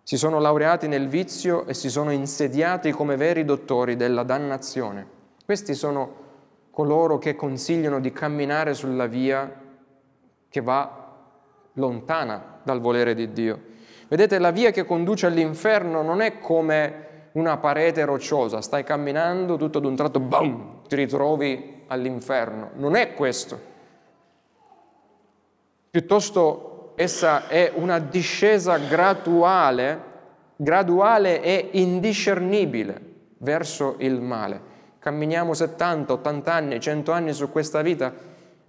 si 0.09 0.17
sono 0.17 0.41
laureati 0.41 0.89
nel 0.89 1.07
vizio 1.07 1.67
e 1.67 1.75
si 1.75 1.91
sono 1.91 2.11
insediati 2.13 2.93
come 2.93 3.17
veri 3.17 3.45
dottori 3.45 3.95
della 3.95 4.23
dannazione. 4.23 5.07
Questi 5.45 5.75
sono 5.75 6.15
coloro 6.71 7.19
che 7.19 7.37
consigliano 7.37 8.01
di 8.01 8.11
camminare 8.11 8.73
sulla 8.73 9.05
via 9.05 9.53
che 10.49 10.61
va 10.63 11.15
lontana 11.75 12.61
dal 12.63 12.81
volere 12.81 13.13
di 13.13 13.33
Dio. 13.33 13.61
Vedete, 14.09 14.39
la 14.39 14.51
via 14.51 14.71
che 14.71 14.87
conduce 14.87 15.27
all'inferno 15.27 16.01
non 16.01 16.23
è 16.23 16.39
come 16.39 17.29
una 17.33 17.59
parete 17.59 18.07
rocciosa, 18.07 18.63
stai 18.63 18.85
camminando, 18.85 19.59
tutto 19.59 19.77
ad 19.77 19.85
un 19.85 19.95
tratto, 19.95 20.21
boom, 20.21 20.85
ti 20.89 20.97
ritrovi 20.97 21.83
all'inferno. 21.87 22.71
Non 22.77 22.95
è 22.95 23.13
questo. 23.13 23.61
Piuttosto 25.91 26.68
essa 26.99 27.47
è 27.47 27.71
una 27.77 28.01
discesa 28.01 28.77
graduale, 28.77 30.03
graduale 30.57 31.41
e 31.41 31.69
indiscernibile 31.75 33.01
verso 33.39 33.95
il 33.99 34.21
male. 34.21 34.61
Camminiamo 34.99 35.55
70, 35.55 36.15
80 36.15 36.53
anni, 36.53 36.81
100 36.81 37.13
anni 37.13 37.33
su 37.33 37.53
questa 37.53 37.83
vita, 37.83 38.13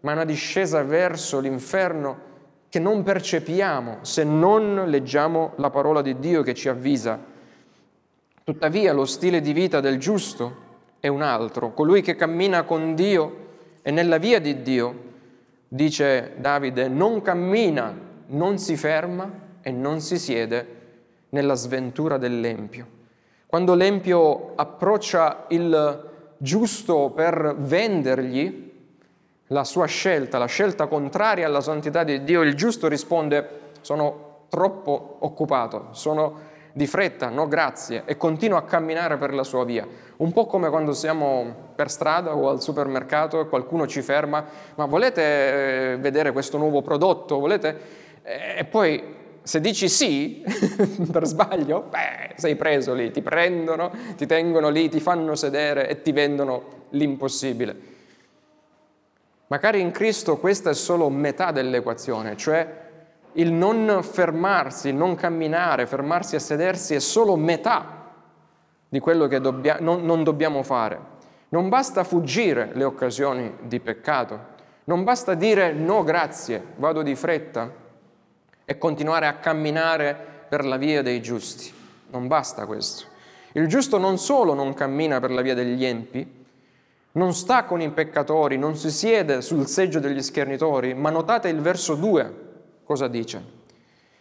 ma 0.01 0.11
è 0.11 0.13
una 0.13 0.25
discesa 0.25 0.83
verso 0.83 1.39
l'inferno 1.39 2.27
che 2.69 2.77
non 2.77 3.01
percepiamo 3.01 3.97
se 4.01 4.23
non 4.23 4.83
leggiamo 4.85 5.53
la 5.55 5.71
parola 5.71 6.03
di 6.03 6.19
Dio 6.19 6.43
che 6.43 6.53
ci 6.53 6.69
avvisa. 6.69 7.19
Tuttavia 8.43 8.93
lo 8.93 9.05
stile 9.05 9.41
di 9.41 9.53
vita 9.53 9.79
del 9.79 9.97
giusto 9.97 10.67
è 10.99 11.07
un 11.07 11.23
altro, 11.23 11.73
colui 11.73 12.03
che 12.03 12.15
cammina 12.15 12.61
con 12.61 12.93
Dio 12.93 13.47
e 13.81 13.89
nella 13.89 14.19
via 14.19 14.39
di 14.39 14.61
Dio, 14.61 15.07
dice 15.67 16.33
Davide, 16.37 16.87
non 16.89 17.23
cammina 17.23 18.05
non 18.29 18.57
si 18.57 18.75
ferma 18.75 19.31
e 19.61 19.71
non 19.71 20.01
si 20.01 20.17
siede 20.17 20.77
nella 21.29 21.55
sventura 21.55 22.17
dell'empio. 22.17 22.97
Quando 23.45 23.73
l'empio 23.73 24.53
approccia 24.55 25.45
il 25.49 26.07
giusto 26.37 27.09
per 27.09 27.55
vendergli 27.57 28.71
la 29.47 29.63
sua 29.63 29.85
scelta, 29.85 30.37
la 30.37 30.45
scelta 30.45 30.87
contraria 30.87 31.47
alla 31.47 31.61
santità 31.61 32.03
di 32.03 32.23
Dio, 32.23 32.41
il 32.41 32.55
giusto 32.55 32.87
risponde 32.87 33.67
sono 33.81 34.27
troppo 34.49 35.17
occupato, 35.19 35.87
sono 35.91 36.47
di 36.71 36.85
fretta, 36.85 37.29
no 37.29 37.47
grazie, 37.47 38.03
e 38.05 38.17
continua 38.17 38.59
a 38.59 38.63
camminare 38.63 39.17
per 39.17 39.33
la 39.33 39.43
sua 39.43 39.65
via. 39.65 39.87
Un 40.17 40.31
po' 40.31 40.45
come 40.45 40.69
quando 40.69 40.93
siamo 40.93 41.71
per 41.75 41.89
strada 41.89 42.35
o 42.35 42.49
al 42.49 42.61
supermercato 42.61 43.41
e 43.41 43.47
qualcuno 43.47 43.87
ci 43.87 44.01
ferma, 44.01 44.45
ma 44.75 44.85
volete 44.85 45.93
eh, 45.93 45.97
vedere 45.97 46.31
questo 46.31 46.57
nuovo 46.57 46.81
prodotto? 46.81 47.39
Volete? 47.39 47.98
E 48.23 48.65
poi 48.65 49.17
se 49.41 49.59
dici 49.59 49.89
sì, 49.89 50.43
per 51.11 51.25
sbaglio, 51.25 51.87
beh, 51.89 52.35
sei 52.35 52.55
preso 52.55 52.93
lì, 52.93 53.11
ti 53.11 53.21
prendono, 53.21 53.91
ti 54.15 54.25
tengono 54.25 54.69
lì, 54.69 54.89
ti 54.89 54.99
fanno 54.99 55.35
sedere 55.35 55.89
e 55.89 56.01
ti 56.01 56.11
vendono 56.11 56.85
l'impossibile. 56.89 57.75
Magari 59.47 59.79
in 59.79 59.89
Cristo 59.89 60.37
questa 60.37 60.69
è 60.69 60.75
solo 60.75 61.09
metà 61.09 61.51
dell'equazione, 61.51 62.37
cioè 62.37 62.87
il 63.33 63.51
non 63.51 64.03
fermarsi, 64.03 64.93
non 64.93 65.15
camminare, 65.15 65.87
fermarsi 65.87 66.35
a 66.35 66.39
sedersi 66.39 66.93
è 66.93 66.99
solo 66.99 67.35
metà 67.35 68.11
di 68.87 68.99
quello 68.99 69.27
che 69.27 69.39
dobbia, 69.39 69.77
non, 69.79 70.05
non 70.05 70.23
dobbiamo 70.23 70.61
fare. 70.61 71.17
Non 71.49 71.69
basta 71.69 72.03
fuggire 72.03 72.69
le 72.73 72.83
occasioni 72.83 73.55
di 73.61 73.79
peccato, 73.79 74.39
non 74.83 75.03
basta 75.03 75.33
dire 75.33 75.71
no 75.73 76.03
grazie, 76.03 76.63
vado 76.75 77.01
di 77.01 77.15
fretta, 77.15 77.87
e 78.69 78.77
continuare 78.77 79.25
a 79.25 79.33
camminare 79.37 80.15
per 80.47 80.63
la 80.63 80.77
via 80.77 81.01
dei 81.01 81.23
giusti. 81.23 81.73
Non 82.11 82.27
basta 82.27 82.67
questo. 82.67 83.05
Il 83.53 83.65
giusto 83.65 83.97
non 83.97 84.19
solo 84.19 84.53
non 84.53 84.75
cammina 84.75 85.19
per 85.19 85.31
la 85.31 85.41
via 85.41 85.55
degli 85.55 85.83
empi, 85.83 86.45
non 87.13 87.33
sta 87.33 87.63
con 87.63 87.81
i 87.81 87.89
peccatori, 87.89 88.59
non 88.59 88.75
si 88.75 88.91
siede 88.91 89.41
sul 89.41 89.65
seggio 89.65 89.97
degli 89.97 90.21
schernitori, 90.21 90.93
ma 90.93 91.09
notate 91.09 91.49
il 91.49 91.61
verso 91.61 91.95
2, 91.95 92.33
cosa 92.83 93.07
dice? 93.07 93.43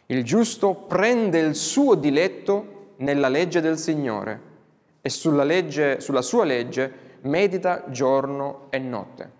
Il 0.06 0.24
giusto 0.24 0.72
prende 0.72 1.40
il 1.40 1.54
suo 1.54 1.94
diletto 1.94 2.92
nella 2.96 3.28
legge 3.28 3.60
del 3.60 3.76
Signore 3.76 4.40
e 5.02 5.10
sulla, 5.10 5.44
legge, 5.44 6.00
sulla 6.00 6.22
sua 6.22 6.44
legge 6.44 7.18
medita 7.20 7.84
giorno 7.88 8.68
e 8.70 8.78
notte. 8.78 9.30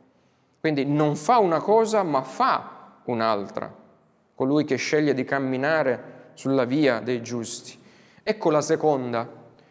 Quindi 0.61 0.85
non 0.85 1.17
fa 1.17 1.39
una 1.39 1.61
cosa, 1.61 2.03
ma 2.03 2.21
fa 2.21 3.01
un'altra 3.05 3.78
colui 4.39 4.63
che 4.63 4.77
sceglie 4.77 5.15
di 5.15 5.25
camminare 5.25 6.31
sulla 6.35 6.65
via 6.65 7.01
dei 7.01 7.23
giusti. 7.23 7.77
Ecco 8.23 8.51
la 8.51 8.61
seconda 8.61 9.29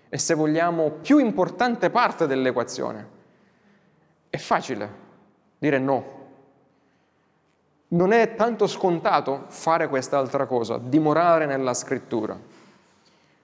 e 0.10 0.18
se 0.18 0.34
vogliamo 0.34 0.90
più 0.90 1.20
importante 1.20 1.90
parte 1.90 2.28
dell'equazione. 2.28 3.08
È 4.30 4.36
facile 4.36 4.90
dire 5.58 5.80
no. 5.80 6.16
Non 7.88 8.12
è 8.12 8.36
tanto 8.36 8.68
scontato 8.68 9.46
fare 9.48 9.88
quest'altra 9.88 10.46
cosa, 10.46 10.78
dimorare 10.78 11.46
nella 11.46 11.74
scrittura. 11.74 12.38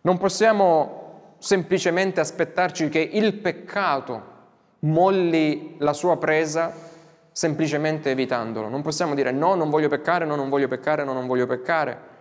Non 0.01 0.17
possiamo 0.17 1.35
semplicemente 1.37 2.19
aspettarci 2.19 2.89
che 2.89 2.99
il 2.99 3.35
peccato 3.35 4.31
molli 4.79 5.75
la 5.77 5.93
sua 5.93 6.17
presa 6.17 6.91
semplicemente 7.33 8.11
evitandolo. 8.11 8.69
Non 8.69 8.81
possiamo 8.81 9.15
dire 9.15 9.31
no, 9.31 9.55
non 9.55 9.69
voglio 9.69 9.89
peccare, 9.89 10.23
no, 10.23 10.35
non 10.35 10.49
voglio 10.49 10.69
peccare, 10.69 11.03
no, 11.03 11.11
non 11.11 11.27
voglio 11.27 11.47
peccare. 11.47 12.11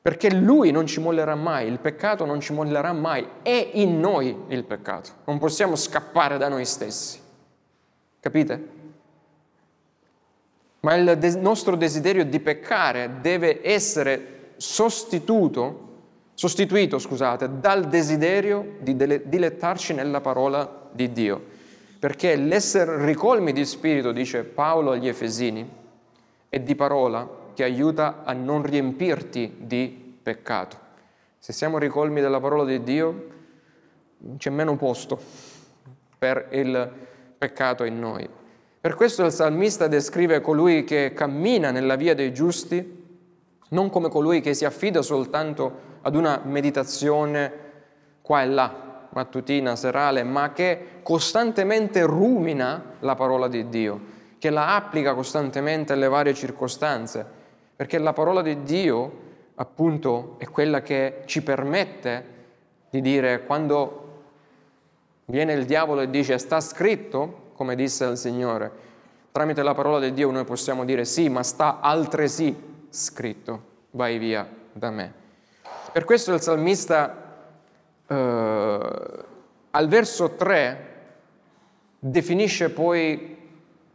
Perché 0.00 0.32
lui 0.32 0.70
non 0.70 0.86
ci 0.86 1.00
mollerà 1.00 1.34
mai, 1.34 1.66
il 1.66 1.80
peccato 1.80 2.24
non 2.24 2.38
ci 2.38 2.52
mollerà 2.52 2.92
mai, 2.92 3.26
è 3.42 3.70
in 3.74 3.98
noi 3.98 4.44
il 4.48 4.64
peccato. 4.64 5.10
Non 5.24 5.38
possiamo 5.38 5.74
scappare 5.74 6.38
da 6.38 6.48
noi 6.48 6.64
stessi. 6.64 7.18
Capite? 8.20 8.76
Ma 10.80 10.94
il 10.94 11.18
des- 11.18 11.34
nostro 11.34 11.74
desiderio 11.74 12.24
di 12.24 12.38
peccare 12.38 13.18
deve 13.20 13.66
essere 13.66 14.52
sostituito, 14.56 15.86
scusate, 16.98 17.58
dal 17.58 17.88
desiderio 17.88 18.76
di 18.80 18.94
dilettarci 18.96 19.94
nella 19.94 20.20
parola 20.20 20.88
di 20.92 21.12
Dio 21.12 21.56
perché 21.98 22.36
l'essere 22.36 23.04
ricolmi 23.04 23.52
di 23.52 23.64
spirito, 23.64 24.12
dice 24.12 24.44
Paolo 24.44 24.92
agli 24.92 25.08
Efesini, 25.08 25.68
è 26.48 26.60
di 26.60 26.74
parola 26.74 27.28
che 27.54 27.64
aiuta 27.64 28.22
a 28.24 28.32
non 28.32 28.62
riempirti 28.62 29.56
di 29.58 30.16
peccato. 30.22 30.86
Se 31.38 31.52
siamo 31.52 31.78
ricolmi 31.78 32.20
della 32.20 32.40
parola 32.40 32.64
di 32.64 32.82
Dio, 32.82 33.26
c'è 34.36 34.50
meno 34.50 34.76
posto 34.76 35.20
per 36.18 36.48
il 36.52 36.90
peccato 37.36 37.84
in 37.84 37.98
noi. 37.98 38.28
Per 38.80 38.94
questo 38.94 39.24
il 39.24 39.32
salmista 39.32 39.88
descrive 39.88 40.40
colui 40.40 40.84
che 40.84 41.12
cammina 41.14 41.70
nella 41.70 41.96
via 41.96 42.14
dei 42.14 42.32
giusti 42.32 42.96
non 43.70 43.90
come 43.90 44.08
colui 44.08 44.40
che 44.40 44.54
si 44.54 44.64
affida 44.64 45.02
soltanto 45.02 45.86
ad 46.02 46.14
una 46.14 46.40
meditazione 46.44 47.52
qua 48.22 48.42
e 48.42 48.46
là, 48.46 48.87
mattutina, 49.10 49.76
serale, 49.76 50.22
ma 50.22 50.52
che 50.52 51.00
costantemente 51.02 52.04
rumina 52.04 52.96
la 53.00 53.14
parola 53.14 53.48
di 53.48 53.68
Dio, 53.68 54.00
che 54.38 54.50
la 54.50 54.74
applica 54.74 55.14
costantemente 55.14 55.92
alle 55.92 56.08
varie 56.08 56.34
circostanze, 56.34 57.24
perché 57.74 57.98
la 57.98 58.12
parola 58.12 58.42
di 58.42 58.62
Dio 58.62 59.26
appunto 59.54 60.36
è 60.38 60.48
quella 60.48 60.82
che 60.82 61.22
ci 61.26 61.42
permette 61.42 62.36
di 62.90 63.00
dire 63.00 63.44
quando 63.44 64.22
viene 65.26 65.52
il 65.52 65.64
diavolo 65.64 66.00
e 66.00 66.10
dice 66.10 66.38
sta 66.38 66.60
scritto, 66.60 67.50
come 67.54 67.74
disse 67.74 68.04
il 68.04 68.16
Signore, 68.16 68.70
tramite 69.32 69.62
la 69.62 69.74
parola 69.74 69.98
di 69.98 70.12
Dio 70.12 70.30
noi 70.30 70.44
possiamo 70.44 70.84
dire 70.84 71.04
sì, 71.04 71.28
ma 71.28 71.42
sta 71.42 71.80
altresì 71.80 72.56
scritto, 72.88 73.62
vai 73.90 74.18
via 74.18 74.48
da 74.72 74.90
me. 74.90 75.12
Per 75.92 76.04
questo 76.04 76.32
il 76.32 76.40
salmista 76.40 77.27
eh, 78.08 79.24
al 79.70 79.88
verso 79.88 80.34
3 80.34 80.86
definisce 81.98 82.70
poi 82.70 83.36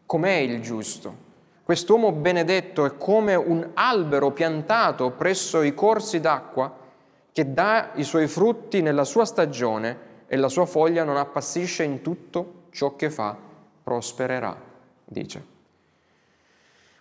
com'è 0.05 0.35
il 0.35 0.61
giusto. 0.61 1.21
Quest'uomo 1.63 2.11
benedetto 2.11 2.85
è 2.85 2.97
come 2.97 3.35
un 3.35 3.71
albero 3.73 4.31
piantato 4.31 5.11
presso 5.11 5.61
i 5.61 5.73
corsi 5.73 6.19
d'acqua 6.19 6.81
che 7.31 7.53
dà 7.53 7.91
i 7.95 8.03
suoi 8.03 8.27
frutti 8.27 8.81
nella 8.81 9.05
sua 9.05 9.25
stagione 9.25 10.11
e 10.27 10.35
la 10.35 10.49
sua 10.49 10.65
foglia 10.65 11.03
non 11.03 11.17
appassisce 11.17 11.83
in 11.83 12.01
tutto 12.01 12.65
ciò 12.71 12.95
che 12.95 13.09
fa, 13.09 13.35
prospererà, 13.83 14.55
dice. 15.05 15.51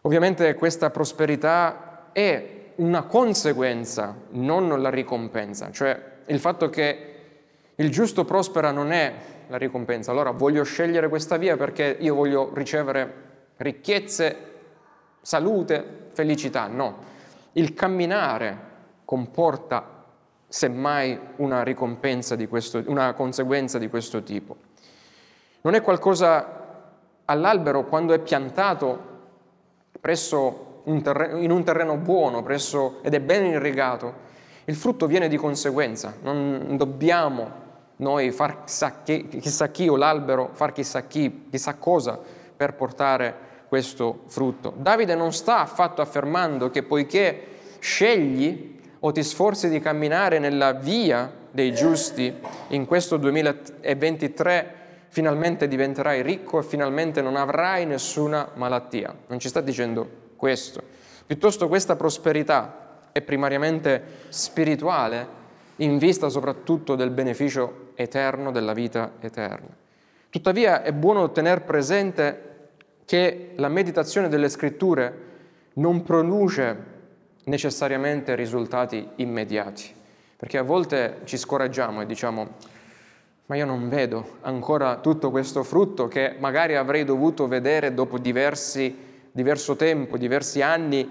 Ovviamente 0.02 0.54
questa 0.54 0.90
prosperità 0.90 2.10
è 2.12 2.60
una 2.76 3.02
conseguenza, 3.02 4.16
non 4.30 4.80
la 4.80 4.90
ricompensa, 4.90 5.70
cioè 5.70 6.11
il 6.32 6.40
fatto 6.40 6.70
che 6.70 7.06
il 7.74 7.90
giusto 7.90 8.24
prospera 8.24 8.70
non 8.70 8.90
è 8.90 9.14
la 9.48 9.58
ricompensa. 9.58 10.10
Allora 10.10 10.30
voglio 10.30 10.64
scegliere 10.64 11.08
questa 11.08 11.36
via 11.36 11.56
perché 11.56 11.96
io 12.00 12.14
voglio 12.14 12.50
ricevere 12.54 13.30
ricchezze 13.58 14.36
salute, 15.20 16.08
felicità, 16.12 16.66
no. 16.66 17.10
Il 17.52 17.74
camminare 17.74 18.70
comporta 19.04 20.04
semmai 20.48 21.18
una 21.36 21.62
ricompensa 21.62 22.34
di 22.34 22.48
questo, 22.48 22.82
una 22.86 23.12
conseguenza 23.12 23.78
di 23.78 23.88
questo 23.88 24.22
tipo. 24.22 24.56
Non 25.60 25.74
è 25.74 25.82
qualcosa 25.82 26.60
all'albero 27.26 27.84
quando 27.84 28.14
è 28.14 28.18
piantato 28.18 29.10
un 30.84 31.02
terreno, 31.02 31.38
in 31.38 31.50
un 31.50 31.62
terreno 31.62 31.96
buono 31.96 32.42
presso, 32.42 33.00
ed 33.02 33.14
è 33.14 33.20
ben 33.20 33.44
irrigato, 33.44 34.30
il 34.64 34.76
frutto 34.76 35.06
viene 35.06 35.28
di 35.28 35.36
conseguenza. 35.36 36.14
Non 36.22 36.76
dobbiamo 36.76 37.60
noi 37.96 38.30
far 38.30 38.64
chissà 38.64 39.02
chi, 39.02 39.28
chissà 39.28 39.68
chi 39.68 39.88
o 39.88 39.96
l'albero 39.96 40.50
far 40.52 40.72
chissà 40.72 41.02
chi, 41.02 41.46
chissà 41.50 41.74
cosa 41.74 42.18
per 42.56 42.74
portare 42.74 43.50
questo 43.68 44.24
frutto. 44.26 44.74
Davide 44.76 45.14
non 45.14 45.32
sta 45.32 45.60
affatto 45.60 46.02
affermando 46.02 46.70
che 46.70 46.82
poiché 46.82 47.46
scegli 47.78 48.80
o 49.00 49.12
ti 49.12 49.22
sforzi 49.22 49.68
di 49.68 49.80
camminare 49.80 50.38
nella 50.38 50.72
via 50.72 51.30
dei 51.50 51.72
giusti 51.72 52.34
in 52.68 52.86
questo 52.86 53.16
2023 53.16 54.80
finalmente 55.08 55.68
diventerai 55.68 56.22
ricco 56.22 56.58
e 56.58 56.62
finalmente 56.62 57.20
non 57.20 57.36
avrai 57.36 57.84
nessuna 57.84 58.48
malattia. 58.54 59.14
Non 59.26 59.38
ci 59.38 59.48
sta 59.48 59.60
dicendo 59.60 60.08
questo. 60.36 60.82
Piuttosto 61.26 61.68
questa 61.68 61.96
prosperità 61.96 62.81
è 63.12 63.20
primariamente 63.20 64.02
spirituale 64.28 65.40
in 65.76 65.98
vista 65.98 66.28
soprattutto 66.28 66.94
del 66.94 67.10
beneficio 67.10 67.90
eterno 67.94 68.50
della 68.50 68.72
vita 68.72 69.12
eterna. 69.20 69.68
Tuttavia 70.30 70.82
è 70.82 70.92
buono 70.92 71.30
tenere 71.30 71.60
presente 71.60 72.50
che 73.04 73.52
la 73.56 73.68
meditazione 73.68 74.28
delle 74.28 74.48
scritture 74.48 75.30
non 75.74 76.02
produce 76.02 76.90
necessariamente 77.44 78.34
risultati 78.34 79.06
immediati, 79.16 79.92
perché 80.36 80.58
a 80.58 80.62
volte 80.62 81.20
ci 81.24 81.36
scoraggiamo 81.36 82.00
e 82.00 82.06
diciamo 82.06 82.80
ma 83.46 83.56
io 83.56 83.66
non 83.66 83.88
vedo 83.90 84.38
ancora 84.42 84.96
tutto 84.96 85.30
questo 85.30 85.62
frutto 85.62 86.08
che 86.08 86.36
magari 86.38 86.76
avrei 86.76 87.04
dovuto 87.04 87.46
vedere 87.46 87.92
dopo 87.92 88.16
diversi, 88.18 88.96
diverso 89.30 89.76
tempo, 89.76 90.16
diversi 90.16 90.62
anni 90.62 91.10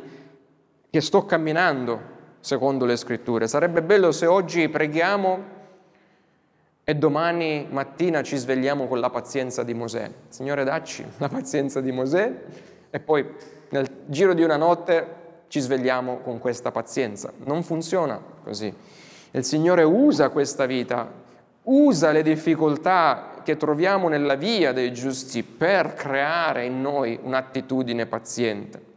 che 0.91 0.99
sto 0.99 1.25
camminando 1.25 2.01
secondo 2.41 2.83
le 2.83 2.97
scritture. 2.97 3.47
Sarebbe 3.47 3.81
bello 3.81 4.11
se 4.11 4.25
oggi 4.25 4.67
preghiamo 4.67 5.59
e 6.83 6.95
domani 6.95 7.65
mattina 7.69 8.21
ci 8.23 8.35
svegliamo 8.35 8.87
con 8.87 8.99
la 8.99 9.09
pazienza 9.09 9.63
di 9.63 9.73
Mosè. 9.73 10.11
Signore, 10.27 10.65
dacci 10.65 11.05
la 11.17 11.29
pazienza 11.29 11.79
di 11.79 11.93
Mosè 11.93 12.43
e 12.89 12.99
poi 12.99 13.25
nel 13.69 13.87
giro 14.07 14.33
di 14.33 14.43
una 14.43 14.57
notte 14.57 15.19
ci 15.47 15.61
svegliamo 15.61 16.17
con 16.17 16.39
questa 16.39 16.71
pazienza. 16.71 17.31
Non 17.45 17.63
funziona 17.63 18.21
così. 18.43 18.73
Il 19.31 19.45
Signore 19.45 19.83
usa 19.83 20.27
questa 20.27 20.65
vita, 20.65 21.09
usa 21.63 22.11
le 22.11 22.21
difficoltà 22.21 23.39
che 23.45 23.55
troviamo 23.55 24.09
nella 24.09 24.35
via 24.35 24.73
dei 24.73 24.91
giusti 24.91 25.41
per 25.43 25.93
creare 25.93 26.65
in 26.65 26.81
noi 26.81 27.17
un'attitudine 27.23 28.07
paziente. 28.07 28.89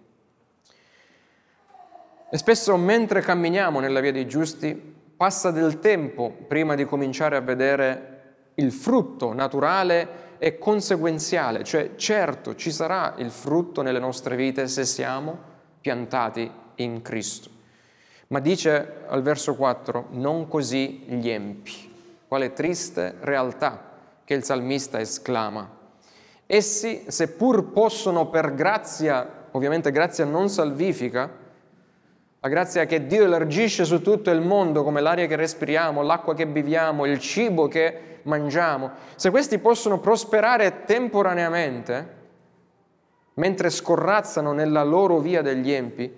E 2.35 2.39
spesso 2.39 2.77
mentre 2.77 3.21
camminiamo 3.21 3.79
nella 3.79 4.01
via 4.01 4.11
dei 4.11 4.27
giusti 4.27 4.75
passa 5.17 5.53
del 5.53 5.79
tempo 5.79 6.35
prima 6.49 6.75
di 6.75 6.85
cominciare 6.85 7.37
a 7.37 7.41
vedere 7.41 8.49
il 8.55 8.73
frutto 8.73 9.33
naturale 9.33 10.33
e 10.39 10.59
conseguenziale, 10.59 11.63
cioè 11.63 11.95
certo 11.95 12.57
ci 12.57 12.73
sarà 12.73 13.15
il 13.19 13.31
frutto 13.31 13.83
nelle 13.83 14.01
nostre 14.01 14.35
vite 14.35 14.67
se 14.67 14.85
siamo 14.85 15.39
piantati 15.81 16.51
in 16.75 17.03
Cristo. 17.03 17.51
Ma 18.27 18.41
dice 18.41 19.05
al 19.07 19.23
verso 19.23 19.55
4, 19.55 20.09
non 20.11 20.49
così 20.49 21.05
gli 21.07 21.31
empi. 21.31 21.89
Quale 22.27 22.53
triste 22.53 23.15
realtà 23.21 23.93
che 24.25 24.35
il 24.35 24.43
salmista 24.43 24.99
esclama. 24.99 25.71
Essi, 26.47 27.05
seppur 27.07 27.71
possono 27.71 28.29
per 28.29 28.55
grazia, 28.57 29.47
ovviamente 29.53 29.93
grazia 29.93 30.25
non 30.25 30.49
salvifica, 30.49 31.43
la 32.45 32.51
grazia 32.51 32.85
che 32.85 33.07
Dio 33.07 33.25
elargisce 33.25 33.87
su 33.87 34.03
tutto 34.03 34.31
il 34.31 34.43
mondo 34.43 34.85
come 34.85 35.01
l'aria 35.01 35.27
che 35.27 35.35
respiriamo, 35.35 36.03
l'acqua 36.03 36.35
che 36.35 36.47
beviamo, 36.47 37.07
il 37.07 37.19
cibo 37.19 37.69
che 37.69 38.19
mangiamo, 38.25 38.91
se 39.15 39.31
questi 39.31 39.59
possono 39.59 39.99
prosperare 39.99 40.85
temporaneamente, 40.85 42.17
mentre 43.35 43.71
scorrazzano 43.71 44.53
nella 44.53 44.83
loro 44.83 45.21
via 45.21 45.41
degli 45.41 45.73
empi, 45.73 46.15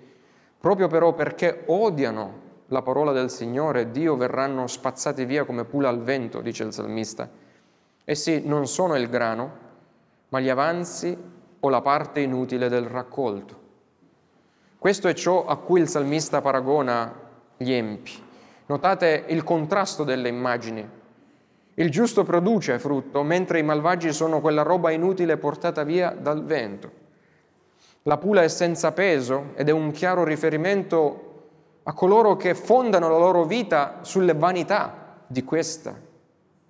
proprio 0.59 0.89
però 0.89 1.13
perché 1.13 1.63
odiano 1.67 2.41
la 2.67 2.81
parola 2.81 3.13
del 3.13 3.31
Signore, 3.31 3.91
Dio 3.91 4.17
verranno 4.17 4.67
spazzati 4.67 5.23
via 5.23 5.45
come 5.45 5.63
pula 5.63 5.87
al 5.87 6.01
vento, 6.01 6.41
dice 6.41 6.63
il 6.63 6.73
salmista. 6.73 7.29
Essi 8.03 8.45
non 8.45 8.67
sono 8.67 8.97
il 8.97 9.07
grano, 9.07 9.51
ma 10.27 10.41
gli 10.41 10.49
avanzi 10.49 11.17
o 11.57 11.69
la 11.69 11.79
parte 11.79 12.19
inutile 12.19 12.67
del 12.67 12.83
raccolto. 12.83 13.66
Questo 14.77 15.07
è 15.07 15.13
ciò 15.13 15.45
a 15.45 15.57
cui 15.57 15.81
il 15.81 15.87
salmista 15.87 16.41
paragona 16.41 17.13
gli 17.57 17.71
empi. 17.71 18.11
Notate 18.67 19.25
il 19.27 19.43
contrasto 19.43 20.03
delle 20.03 20.29
immagini. 20.29 20.87
Il 21.73 21.89
giusto 21.89 22.23
produce 22.23 22.79
frutto, 22.79 23.23
mentre 23.23 23.59
i 23.59 23.63
malvagi 23.63 24.13
sono 24.13 24.41
quella 24.41 24.61
roba 24.61 24.91
inutile 24.91 25.37
portata 25.37 25.83
via 25.83 26.11
dal 26.11 26.43
vento. 26.43 26.91
La 28.03 28.17
pula 28.17 28.43
è 28.43 28.47
senza 28.47 28.91
peso 28.91 29.51
ed 29.55 29.69
è 29.69 29.71
un 29.71 29.91
chiaro 29.91 30.23
riferimento 30.23 31.23
a 31.83 31.93
coloro 31.93 32.35
che 32.35 32.53
fondano 32.53 33.09
la 33.09 33.17
loro 33.17 33.45
vita 33.45 33.99
sulle 34.01 34.33
vanità 34.33 35.21
di 35.27 35.43
questa 35.43 35.99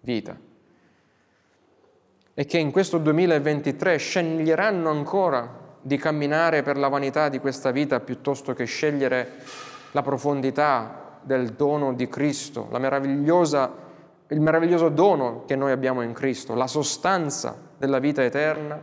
vita 0.02 0.38
e 2.40 2.46
che 2.46 2.60
in 2.60 2.72
questo 2.72 3.00
2023 3.00 3.98
sceglieranno 3.98 4.92
ancora 4.92 5.67
di 5.82 5.98
camminare 5.98 6.64
per 6.64 6.78
la 6.78 6.88
vanità 6.88 7.30
di 7.30 7.40
questa 7.40 7.72
vita 7.72 8.00
piuttosto 8.00 8.54
che 8.54 8.66
scegliere 8.66 9.36
la 9.92 10.02
profondità 10.02 11.20
del 11.22 11.54
dono 11.54 11.94
di 11.94 12.08
Cristo, 12.08 12.70
il 12.72 14.42
meraviglioso 14.42 14.90
dono 14.90 15.44
che 15.46 15.56
noi 15.56 15.72
abbiamo 15.72 16.02
in 16.02 16.14
Cristo, 16.14 16.56
la 16.56 16.68
sostanza 16.68 17.56
della 17.78 18.00
vita 18.00 18.24
eterna 18.24 18.80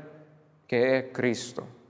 che 0.67 0.99
è 0.99 1.11
Cristo. 1.11 1.83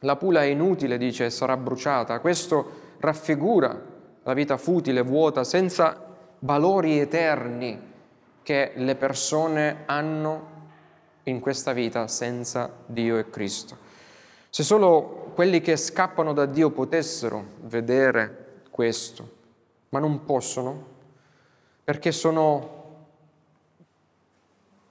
La 0.00 0.16
pula 0.16 0.42
è 0.42 0.46
inutile, 0.46 0.98
dice, 0.98 1.26
e 1.26 1.30
sarà 1.30 1.56
bruciata. 1.56 2.20
Questo 2.20 2.82
raffigura 2.98 3.92
la 4.22 4.32
vita 4.34 4.56
futile, 4.56 5.02
vuota, 5.02 5.44
senza 5.44 5.96
valori 6.40 6.98
eterni 6.98 7.92
che 8.42 8.72
le 8.74 8.94
persone 8.96 9.82
hanno 9.86 10.52
in 11.24 11.40
questa 11.40 11.72
vita 11.72 12.06
senza 12.08 12.70
Dio 12.86 13.18
e 13.18 13.30
Cristo. 13.30 13.76
Se 14.50 14.62
solo 14.62 15.32
quelli 15.34 15.60
che 15.60 15.76
scappano 15.76 16.32
da 16.32 16.46
Dio 16.46 16.70
potessero 16.70 17.44
vedere 17.62 18.62
questo, 18.70 19.28
ma 19.90 19.98
non 19.98 20.24
possono, 20.24 20.92
perché 21.82 22.12
sono 22.12 22.82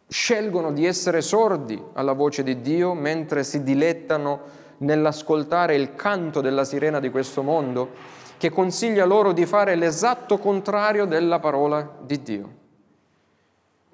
scelgono 0.07 0.71
di 0.71 0.85
essere 0.85 1.21
sordi 1.21 1.81
alla 1.93 2.13
voce 2.13 2.43
di 2.43 2.61
Dio 2.61 2.93
mentre 2.93 3.43
si 3.43 3.63
dilettano 3.63 4.61
nell'ascoltare 4.77 5.75
il 5.75 5.95
canto 5.95 6.39
della 6.39 6.65
sirena 6.65 6.99
di 6.99 7.09
questo 7.09 7.41
mondo 7.41 7.89
che 8.37 8.49
consiglia 8.49 9.05
loro 9.05 9.31
di 9.31 9.45
fare 9.45 9.75
l'esatto 9.75 10.37
contrario 10.37 11.05
della 11.05 11.39
parola 11.39 11.89
di 12.01 12.21
Dio. 12.21 12.49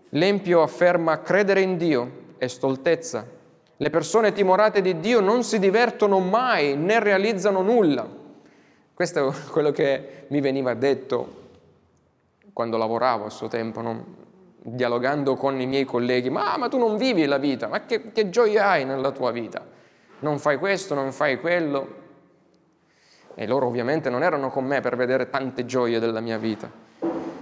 L'empio 0.09 0.61
afferma 0.61 1.21
credere 1.21 1.61
in 1.61 1.77
Dio 1.77 2.27
è 2.39 2.47
stoltezza. 2.47 3.27
Le 3.77 3.89
persone 3.91 4.31
timorate 4.31 4.81
di 4.81 4.99
Dio 4.99 5.19
non 5.19 5.43
si 5.43 5.59
divertono 5.59 6.19
mai 6.19 6.75
né 6.75 6.99
realizzano 6.99 7.61
nulla. 7.61 8.07
Questo 8.93 9.29
è 9.29 9.33
quello 9.51 9.71
che 9.71 10.25
mi 10.29 10.41
veniva 10.41 10.73
detto 10.73 11.37
quando 12.51 12.77
lavoravo 12.77 13.25
a 13.25 13.29
suo 13.29 13.47
tempo, 13.47 13.81
no? 13.81 14.17
dialogando 14.61 15.35
con 15.35 15.59
i 15.61 15.65
miei 15.65 15.85
colleghi. 15.85 16.29
Ma, 16.29 16.57
ma, 16.57 16.67
tu 16.67 16.77
non 16.77 16.97
vivi 16.97 17.25
la 17.25 17.37
vita, 17.37 17.67
ma 17.67 17.85
che, 17.85 18.11
che 18.11 18.29
gioia 18.29 18.67
hai 18.67 18.85
nella 18.85 19.11
tua 19.11 19.31
vita? 19.31 19.63
Non 20.19 20.39
fai 20.39 20.57
questo, 20.57 20.95
non 20.95 21.11
fai 21.11 21.39
quello. 21.39 21.97
E 23.35 23.47
loro 23.47 23.67
ovviamente 23.67 24.09
non 24.09 24.23
erano 24.23 24.49
con 24.49 24.65
me 24.65 24.81
per 24.81 24.97
vedere 24.97 25.29
tante 25.29 25.65
gioie 25.65 25.99
della 25.99 26.19
mia 26.19 26.37
vita. 26.37 26.69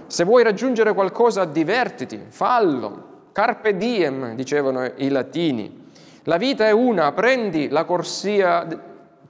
Se 0.06 0.24
vuoi 0.24 0.44
raggiungere 0.44 0.94
qualcosa, 0.94 1.44
divertiti, 1.44 2.26
fallo. 2.28 3.07
Carpe 3.32 3.76
diem, 3.76 4.34
dicevano 4.34 4.84
i 4.96 5.08
latini. 5.08 5.86
La 6.24 6.36
vita 6.36 6.66
è 6.66 6.72
una, 6.72 7.12
prendi 7.12 7.68
la 7.68 7.84
corsia 7.84 8.66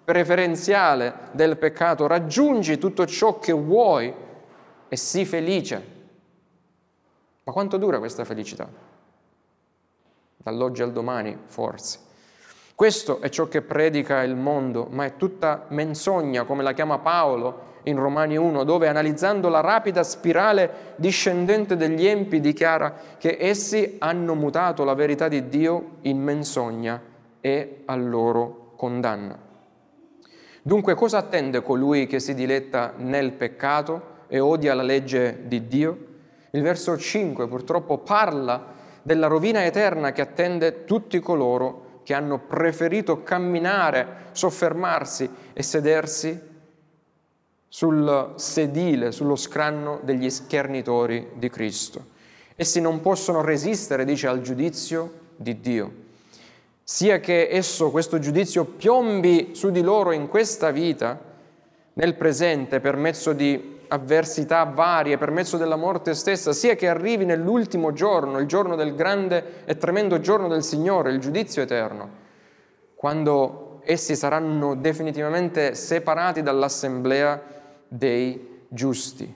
preferenziale 0.05 1.29
del 1.33 1.57
peccato, 1.59 2.07
raggiungi 2.07 2.79
tutto 2.79 3.07
ciò 3.07 3.39
che 3.39 3.53
vuoi 3.53 4.13
e 4.89 4.97
sii 4.97 5.25
felice. 5.25 5.97
Ma 7.45 7.53
quanto 7.53 7.77
dura 7.77 7.99
questa 7.99 8.25
felicità? 8.25 8.69
Dall'oggi 10.37 10.83
al 10.83 10.93
domani, 10.93 11.37
forse. 11.45 11.99
Questo 12.75 13.21
è 13.21 13.29
ciò 13.29 13.49
che 13.49 13.61
predica 13.61 14.23
il 14.23 14.37
mondo, 14.37 14.87
ma 14.91 15.05
è 15.05 15.17
tutta 15.17 15.67
menzogna, 15.69 16.45
come 16.45 16.63
la 16.63 16.73
chiama 16.73 16.99
Paolo 16.99 17.78
in 17.89 17.99
Romani 17.99 18.37
1, 18.37 18.65
dove 18.65 18.87
analizzando 18.87 19.49
la 19.49 19.61
rapida 19.61 20.03
spirale 20.03 20.95
discendente 20.97 21.77
degli 21.77 22.07
empi 22.07 22.41
dichiara 22.41 22.95
che 23.17 23.37
essi 23.41 23.97
hanno 23.99 24.35
mutato 24.35 24.85
la 24.85 24.95
verità 24.95 25.29
di 25.29 25.49
Dio 25.49 25.97
in 26.03 26.23
menzogna 26.23 27.01
e 27.41 27.83
a 27.87 27.97
loro 27.97 28.73
condanna. 28.77 29.39
Dunque 30.63 30.95
cosa 30.95 31.19
attende 31.19 31.63
colui 31.63 32.07
che 32.07 32.21
si 32.21 32.35
diletta 32.35 32.93
nel 32.97 33.33
peccato 33.33 34.17
e 34.29 34.39
odia 34.39 34.75
la 34.75 34.83
legge 34.83 35.45
di 35.47 35.67
Dio? 35.67 36.07
Il 36.51 36.63
verso 36.63 36.97
5 36.97 37.49
purtroppo 37.49 37.99
parla 37.99 38.77
della 39.03 39.29
rovina 39.29 39.65
eterna 39.65 40.13
che 40.13 40.21
attende 40.21 40.85
tutti 40.85 41.19
coloro 41.21 42.01
che 42.03 42.13
hanno 42.13 42.39
preferito 42.39 43.23
camminare, 43.23 44.27
soffermarsi 44.33 45.31
e 45.53 45.63
sedersi 45.63 46.58
sul 47.69 48.33
sedile, 48.37 49.13
sullo 49.13 49.37
scranno 49.37 50.01
degli 50.03 50.31
schernitori 50.31 51.33
di 51.35 51.51
Cristo. 51.51 52.17
Essi 52.57 52.81
non 52.81 53.01
possono 53.01 53.43
resistere, 53.43 54.05
dice, 54.05 54.27
al 54.27 54.41
giudizio 54.41 55.13
di 55.37 55.61
Dio. 55.61 55.93
Sia 56.83 57.21
che 57.21 57.49
esso, 57.51 57.91
questo 57.91 58.19
giudizio, 58.19 58.65
piombi 58.65 59.51
su 59.53 59.71
di 59.71 59.83
loro 59.83 60.13
in 60.13 60.27
questa 60.27 60.71
vita, 60.71 61.21
nel 61.93 62.15
presente, 62.15 62.81
per 62.81 62.97
mezzo 62.97 63.33
di 63.33 63.77
avversità 63.89 64.65
varie, 64.65 65.19
per 65.19 65.31
mezzo 65.31 65.57
della 65.57 65.77
morte 65.77 66.15
stessa, 66.15 66.53
sia 66.53 66.75
che 66.75 66.89
arrivi 66.89 67.25
nell'ultimo 67.25 67.93
giorno, 67.93 68.39
il 68.39 68.47
giorno 68.47 68.75
del 68.77 68.95
grande 68.95 69.65
e 69.65 69.77
tremendo 69.77 70.21
giorno 70.21 70.49
del 70.49 70.63
Signore, 70.63 71.13
il 71.13 71.21
giudizio 71.21 71.63
eterno, 71.63 72.09
quando 72.95 73.81
essi 73.85 74.17
saranno 74.17 74.75
definitivamente 74.75 75.75
separati 75.75 76.43
dall'assemblea 76.43 77.57
dei 77.89 78.67
giusti. 78.69 79.35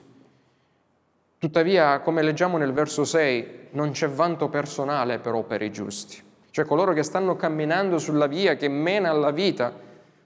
Tuttavia, 1.37 1.99
come 1.99 2.21
leggiamo 2.21 2.57
nel 2.57 2.71
verso 2.71 3.03
6, 3.03 3.67
non 3.71 3.91
c'è 3.91 4.07
vanto 4.07 4.47
personale 4.47 5.19
però 5.19 5.43
per 5.43 5.61
i 5.61 5.71
giusti, 5.71 6.21
cioè 6.51 6.63
coloro 6.63 6.93
che 6.93 7.03
stanno 7.03 7.35
camminando 7.35 7.97
sulla 7.97 8.27
via 8.27 8.55
che 8.55 8.69
mena 8.69 9.09
alla 9.09 9.31
vita, 9.31 9.73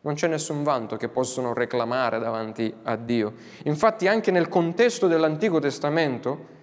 non 0.01 0.13
c'è 0.13 0.27
nessun 0.27 0.63
vanto 0.63 0.95
che 0.95 1.09
possono 1.09 1.53
reclamare 1.53 2.19
davanti 2.19 2.71
a 2.83 2.95
Dio. 2.95 3.33
Infatti 3.63 4.07
anche 4.07 4.29
nel 4.29 4.47
contesto 4.47 5.07
dell'Antico 5.07 5.59
Testamento, 5.59 6.55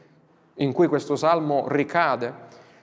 in 0.57 0.73
cui 0.73 0.87
questo 0.87 1.17
salmo 1.17 1.67
ricade, 1.69 2.33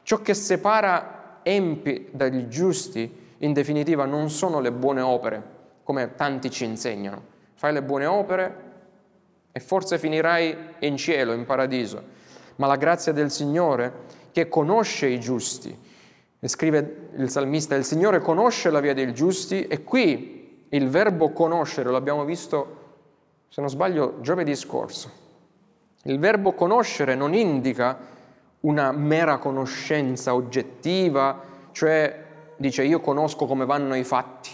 ciò 0.03 0.21
che 0.21 0.33
separa 0.33 1.39
empi 1.43 2.09
dagli 2.11 2.47
giusti, 2.47 3.19
in 3.37 3.53
definitiva, 3.53 4.05
non 4.05 4.29
sono 4.29 4.59
le 4.59 4.71
buone 4.71 5.01
opere, 5.01 5.43
come 5.83 6.15
tanti 6.15 6.51
ci 6.51 6.65
insegnano. 6.65 7.23
Fai 7.53 7.73
le 7.73 7.81
buone 7.81 8.05
opere 8.05 8.70
e 9.51 9.59
forse 9.59 9.97
finirai 9.97 10.55
in 10.79 10.97
cielo, 10.97 11.33
in 11.33 11.45
paradiso, 11.45 12.01
ma 12.57 12.67
la 12.67 12.77
grazia 12.77 13.11
del 13.11 13.31
Signore 13.31 14.19
che 14.31 14.47
conosce 14.47 15.07
i 15.07 15.19
giusti. 15.19 15.89
E 16.43 16.47
scrive 16.47 17.09
il 17.17 17.29
salmista, 17.29 17.75
il 17.75 17.83
Signore 17.83 18.19
conosce 18.19 18.69
la 18.69 18.79
via 18.79 18.93
dei 18.93 19.13
giusti 19.13 19.67
e 19.67 19.83
qui 19.83 20.65
il 20.69 20.89
verbo 20.89 21.31
conoscere, 21.31 21.91
l'abbiamo 21.91 22.23
visto, 22.23 22.77
se 23.49 23.61
non 23.61 23.69
sbaglio, 23.69 24.21
giovedì 24.21 24.55
scorso. 24.55 25.19
Il 26.03 26.17
verbo 26.17 26.53
conoscere 26.53 27.13
non 27.13 27.33
indica 27.33 27.97
una 28.61 28.91
mera 28.91 29.37
conoscenza 29.37 30.33
oggettiva, 30.33 31.41
cioè 31.71 32.25
dice 32.57 32.83
io 32.83 33.01
conosco 33.01 33.45
come 33.45 33.65
vanno 33.65 33.95
i 33.95 34.03
fatti. 34.03 34.49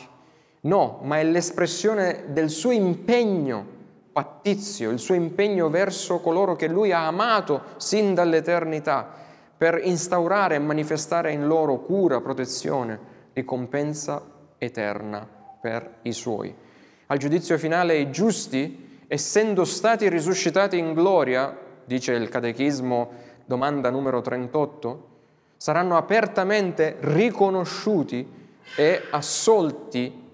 No, 0.61 0.99
ma 1.03 1.19
è 1.19 1.23
l'espressione 1.23 2.25
del 2.27 2.49
suo 2.49 2.71
impegno 2.71 3.75
pattizio, 4.17 4.89
il 4.89 4.97
suo 4.97 5.13
impegno 5.13 5.69
verso 5.69 6.21
coloro 6.21 6.55
che 6.55 6.67
lui 6.67 6.91
ha 6.91 7.05
amato 7.05 7.61
sin 7.77 8.15
dall'eternità 8.15 9.07
per 9.55 9.79
instaurare 9.83 10.55
e 10.55 10.59
manifestare 10.59 11.31
in 11.33 11.45
loro 11.45 11.81
cura, 11.81 12.19
protezione, 12.19 12.99
ricompensa 13.33 14.23
eterna 14.57 15.27
per 15.61 15.97
i 16.01 16.13
suoi. 16.13 16.51
Al 17.05 17.17
giudizio 17.19 17.59
finale 17.59 17.97
i 17.97 18.09
giusti, 18.09 19.03
essendo 19.07 19.63
stati 19.65 20.09
risuscitati 20.09 20.79
in 20.79 20.93
gloria, 20.93 21.55
dice 21.85 22.13
il 22.13 22.27
Catechismo, 22.27 23.11
domanda 23.45 23.91
numero 23.91 24.21
38, 24.21 25.09
saranno 25.57 25.95
apertamente 25.95 26.97
riconosciuti 27.01 28.27
e 28.75 29.03
assolti 29.11 30.25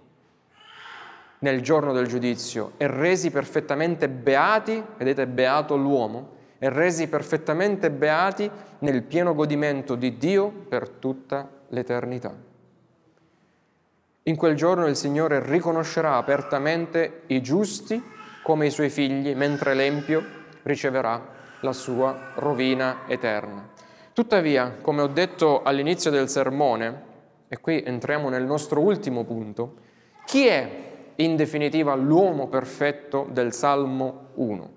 nel 1.43 1.61
giorno 1.61 1.91
del 1.91 2.07
giudizio 2.07 2.71
e 2.77 2.87
resi 2.87 3.29
perfettamente 3.29 4.07
beati, 4.07 4.81
vedete 4.97 5.27
beato 5.27 5.75
l'uomo, 5.75 6.31
e 6.57 6.69
resi 6.69 7.07
perfettamente 7.07 7.91
beati 7.91 8.49
nel 8.79 9.03
pieno 9.03 9.35
godimento 9.35 9.95
di 9.95 10.17
Dio 10.17 10.49
per 10.49 10.87
tutta 10.87 11.49
l'eternità. 11.67 12.33
In 14.23 14.37
quel 14.37 14.55
giorno 14.55 14.87
il 14.87 14.95
Signore 14.95 15.43
riconoscerà 15.45 16.15
apertamente 16.15 17.23
i 17.27 17.41
giusti 17.41 18.01
come 18.41 18.67
i 18.67 18.71
suoi 18.71 18.89
figli, 18.89 19.35
mentre 19.35 19.73
l'empio 19.73 20.23
riceverà 20.63 21.21
la 21.59 21.73
sua 21.73 22.31
rovina 22.35 23.01
eterna. 23.07 23.69
Tuttavia, 24.13 24.77
come 24.81 25.01
ho 25.01 25.07
detto 25.07 25.61
all'inizio 25.63 26.09
del 26.09 26.29
sermone, 26.29 27.11
e 27.49 27.59
qui 27.59 27.83
entriamo 27.85 28.29
nel 28.29 28.45
nostro 28.45 28.79
ultimo 28.79 29.25
punto, 29.25 29.75
chi 30.25 30.47
è 30.47 30.91
in 31.15 31.35
definitiva 31.35 31.95
l'uomo 31.95 32.47
perfetto 32.47 33.27
del 33.29 33.53
Salmo 33.53 34.27
1? 34.35 34.69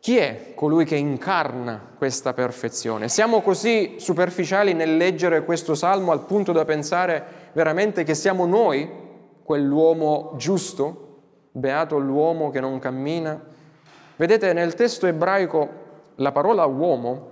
Chi 0.00 0.16
è 0.16 0.52
colui 0.54 0.84
che 0.84 0.96
incarna 0.96 1.94
questa 1.98 2.32
perfezione? 2.32 3.08
Siamo 3.08 3.42
così 3.42 3.96
superficiali 3.98 4.72
nel 4.72 4.96
leggere 4.96 5.44
questo 5.44 5.74
salmo 5.74 6.12
al 6.12 6.24
punto 6.24 6.52
da 6.52 6.64
pensare 6.64 7.50
veramente 7.52 8.04
che 8.04 8.14
siamo 8.14 8.46
noi 8.46 8.88
quell'uomo 9.42 10.34
giusto? 10.36 11.04
Beato 11.50 11.98
l'uomo 11.98 12.50
che 12.50 12.60
non 12.60 12.78
cammina? 12.78 13.38
Vedete, 14.16 14.52
nel 14.52 14.74
testo 14.74 15.06
ebraico 15.06 15.68
la 16.16 16.32
parola 16.32 16.64
uomo 16.64 17.30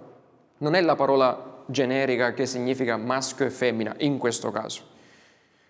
non 0.59 0.75
è 0.75 0.81
la 0.81 0.97
parola 0.97 1.63
generica 1.67 2.33
che 2.33 2.47
significa 2.47 2.97
maschio 2.97 3.47
e 3.47 3.51
femmina 3.51 3.95
in 3.99 4.19
questo 4.19 4.51
caso. 4.51 4.95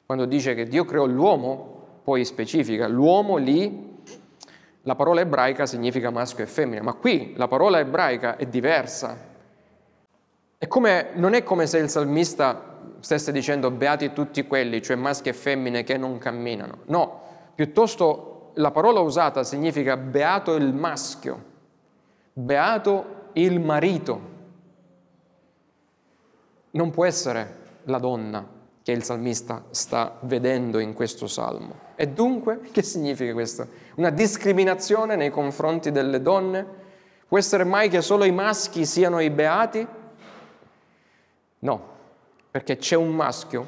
Quando 0.06 0.24
dice 0.24 0.54
che 0.54 0.68
Dio 0.68 0.84
creò 0.84 1.04
l'uomo, 1.04 2.00
poi 2.04 2.24
specifica 2.24 2.86
l'uomo 2.86 3.36
lì 3.36 3.94
la 4.86 4.94
parola 4.94 5.20
ebraica 5.20 5.66
significa 5.66 6.10
maschio 6.10 6.44
e 6.44 6.46
femmina, 6.46 6.80
ma 6.80 6.92
qui 6.92 7.34
la 7.36 7.48
parola 7.48 7.80
ebraica 7.80 8.36
è 8.36 8.46
diversa. 8.46 9.18
È 10.56 10.68
come, 10.68 11.08
non 11.14 11.34
è 11.34 11.42
come 11.42 11.66
se 11.66 11.78
il 11.78 11.88
salmista 11.88 12.78
stesse 13.00 13.32
dicendo 13.32 13.72
beati 13.72 14.12
tutti 14.12 14.46
quelli, 14.46 14.80
cioè 14.80 14.94
maschi 14.94 15.28
e 15.28 15.32
femmine 15.32 15.82
che 15.82 15.96
non 15.96 16.18
camminano. 16.18 16.82
No, 16.84 17.20
piuttosto 17.56 18.52
la 18.54 18.70
parola 18.70 19.00
usata 19.00 19.42
significa 19.42 19.96
beato 19.96 20.54
il 20.54 20.72
maschio, 20.72 21.42
beato 22.32 23.30
il 23.32 23.58
marito. 23.58 24.34
non 26.70 26.90
può 26.90 27.04
essere 27.06 27.64
la 27.84 27.98
donna 27.98 28.55
che 28.86 28.92
il 28.92 29.02
salmista 29.02 29.64
sta 29.70 30.16
vedendo 30.20 30.78
in 30.78 30.92
questo 30.92 31.26
salmo. 31.26 31.74
E 31.96 32.06
dunque, 32.06 32.60
che 32.70 32.84
significa 32.84 33.32
questo? 33.32 33.66
Una 33.96 34.10
discriminazione 34.10 35.16
nei 35.16 35.30
confronti 35.30 35.90
delle 35.90 36.22
donne? 36.22 36.64
Può 37.26 37.36
essere 37.36 37.64
mai 37.64 37.88
che 37.88 38.00
solo 38.00 38.22
i 38.22 38.30
maschi 38.30 38.86
siano 38.86 39.18
i 39.18 39.28
beati? 39.30 39.84
No, 41.58 41.88
perché 42.48 42.76
c'è 42.76 42.94
un 42.94 43.12
maschio, 43.12 43.66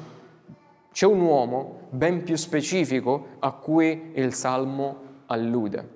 c'è 0.93 1.05
un 1.05 1.19
uomo 1.19 1.87
ben 1.89 2.23
più 2.23 2.37
specifico 2.37 3.27
a 3.39 3.51
cui 3.51 4.13
il 4.15 4.33
salmo 4.33 5.01
allude. 5.25 5.89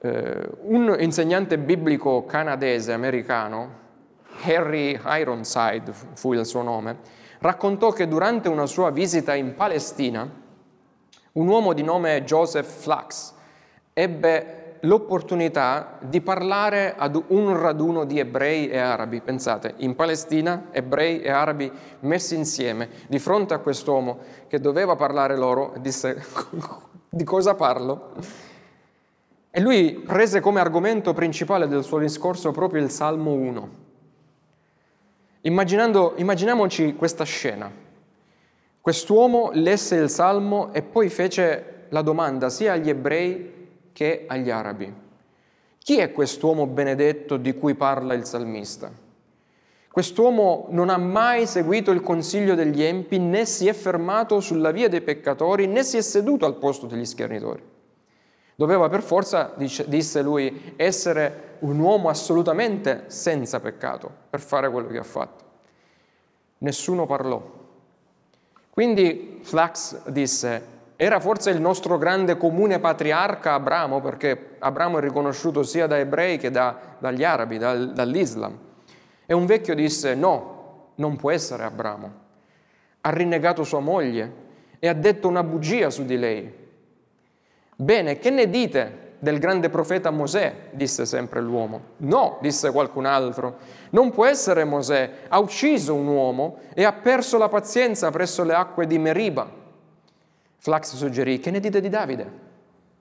Uh, 0.00 0.10
un 0.64 0.94
insegnante 1.00 1.56
biblico 1.56 2.26
canadese 2.26 2.92
americano, 2.92 3.86
Harry 4.42 5.00
Ironside 5.02 5.92
fu 6.12 6.34
il 6.34 6.44
suo 6.44 6.60
nome, 6.60 7.16
raccontò 7.38 7.90
che 7.90 8.08
durante 8.08 8.48
una 8.48 8.66
sua 8.66 8.90
visita 8.90 9.34
in 9.34 9.54
Palestina, 9.54 10.28
un 11.32 11.46
uomo 11.46 11.72
di 11.72 11.82
nome 11.82 12.24
Joseph 12.24 12.80
Flax 12.80 13.32
ebbe 13.92 14.76
l'opportunità 14.82 15.98
di 16.00 16.20
parlare 16.20 16.94
ad 16.96 17.20
un 17.28 17.56
raduno 17.56 18.04
di 18.04 18.18
ebrei 18.18 18.68
e 18.68 18.78
arabi. 18.78 19.20
Pensate, 19.20 19.74
in 19.78 19.94
Palestina 19.94 20.68
ebrei 20.70 21.20
e 21.20 21.30
arabi 21.30 21.70
messi 22.00 22.34
insieme 22.34 22.88
di 23.08 23.18
fronte 23.18 23.54
a 23.54 23.58
quest'uomo 23.58 24.18
che 24.46 24.60
doveva 24.60 24.96
parlare 24.96 25.36
loro, 25.36 25.74
disse 25.78 26.24
di 27.08 27.24
cosa 27.24 27.54
parlo? 27.54 28.12
E 29.50 29.60
lui 29.60 29.94
prese 30.06 30.40
come 30.40 30.60
argomento 30.60 31.12
principale 31.12 31.66
del 31.66 31.82
suo 31.82 31.98
discorso 31.98 32.52
proprio 32.52 32.82
il 32.82 32.90
Salmo 32.90 33.32
1 33.32 33.86
immaginiamoci 35.48 36.94
questa 36.94 37.24
scena. 37.24 37.70
Quest'uomo 38.80 39.50
lesse 39.52 39.96
il 39.96 40.08
Salmo 40.08 40.72
e 40.72 40.82
poi 40.82 41.08
fece 41.08 41.86
la 41.88 42.02
domanda 42.02 42.48
sia 42.48 42.72
agli 42.74 42.88
ebrei 42.88 43.68
che 43.92 44.24
agli 44.26 44.50
arabi. 44.50 44.92
Chi 45.78 45.98
è 45.98 46.12
quest'uomo 46.12 46.66
benedetto 46.66 47.36
di 47.36 47.54
cui 47.54 47.74
parla 47.74 48.14
il 48.14 48.24
salmista? 48.24 48.90
Quest'uomo 49.90 50.66
non 50.70 50.90
ha 50.90 50.98
mai 50.98 51.46
seguito 51.46 51.90
il 51.90 52.02
consiglio 52.02 52.54
degli 52.54 52.82
empi, 52.82 53.18
né 53.18 53.44
si 53.46 53.66
è 53.66 53.72
fermato 53.72 54.38
sulla 54.40 54.70
via 54.70 54.88
dei 54.88 55.00
peccatori, 55.00 55.66
né 55.66 55.82
si 55.82 55.96
è 55.96 56.02
seduto 56.02 56.46
al 56.46 56.56
posto 56.56 56.86
degli 56.86 57.04
schernitori. 57.04 57.62
Doveva 58.58 58.88
per 58.88 59.02
forza, 59.02 59.54
disse 59.56 60.20
lui, 60.20 60.72
essere 60.74 61.58
un 61.60 61.78
uomo 61.78 62.08
assolutamente 62.08 63.04
senza 63.06 63.60
peccato 63.60 64.10
per 64.28 64.40
fare 64.40 64.68
quello 64.68 64.88
che 64.88 64.98
ha 64.98 65.04
fatto. 65.04 65.44
Nessuno 66.58 67.06
parlò. 67.06 67.40
Quindi 68.68 69.38
Flax 69.42 70.08
disse, 70.08 70.62
era 70.96 71.20
forse 71.20 71.50
il 71.50 71.60
nostro 71.60 71.98
grande 71.98 72.36
comune 72.36 72.80
patriarca 72.80 73.52
Abramo, 73.52 74.00
perché 74.00 74.56
Abramo 74.58 74.98
è 74.98 75.02
riconosciuto 75.02 75.62
sia 75.62 75.86
da 75.86 75.96
ebrei 75.96 76.36
che 76.36 76.50
da, 76.50 76.96
dagli 76.98 77.22
arabi, 77.22 77.58
dal, 77.58 77.92
dall'Islam. 77.92 78.58
E 79.24 79.34
un 79.34 79.46
vecchio 79.46 79.76
disse, 79.76 80.16
no, 80.16 80.94
non 80.96 81.14
può 81.14 81.30
essere 81.30 81.62
Abramo. 81.62 82.12
Ha 83.02 83.10
rinnegato 83.10 83.62
sua 83.62 83.78
moglie 83.78 84.32
e 84.80 84.88
ha 84.88 84.94
detto 84.94 85.28
una 85.28 85.44
bugia 85.44 85.90
su 85.90 86.04
di 86.04 86.18
lei. 86.18 86.57
Bene, 87.80 88.18
che 88.18 88.30
ne 88.30 88.50
dite 88.50 89.14
del 89.20 89.38
grande 89.38 89.68
profeta 89.68 90.10
Mosè? 90.10 90.70
disse 90.72 91.06
sempre 91.06 91.40
l'uomo. 91.40 91.80
No, 91.98 92.38
disse 92.40 92.72
qualcun 92.72 93.06
altro. 93.06 93.58
Non 93.90 94.10
può 94.10 94.26
essere 94.26 94.64
Mosè. 94.64 95.10
Ha 95.28 95.38
ucciso 95.38 95.94
un 95.94 96.08
uomo 96.08 96.58
e 96.74 96.82
ha 96.82 96.92
perso 96.92 97.38
la 97.38 97.48
pazienza 97.48 98.10
presso 98.10 98.42
le 98.42 98.54
acque 98.54 98.88
di 98.88 98.98
Meriba. 98.98 99.48
Flax 100.56 100.96
suggerì, 100.96 101.38
che 101.38 101.52
ne 101.52 101.60
dite 101.60 101.80
di 101.80 101.88
Davide? 101.88 102.30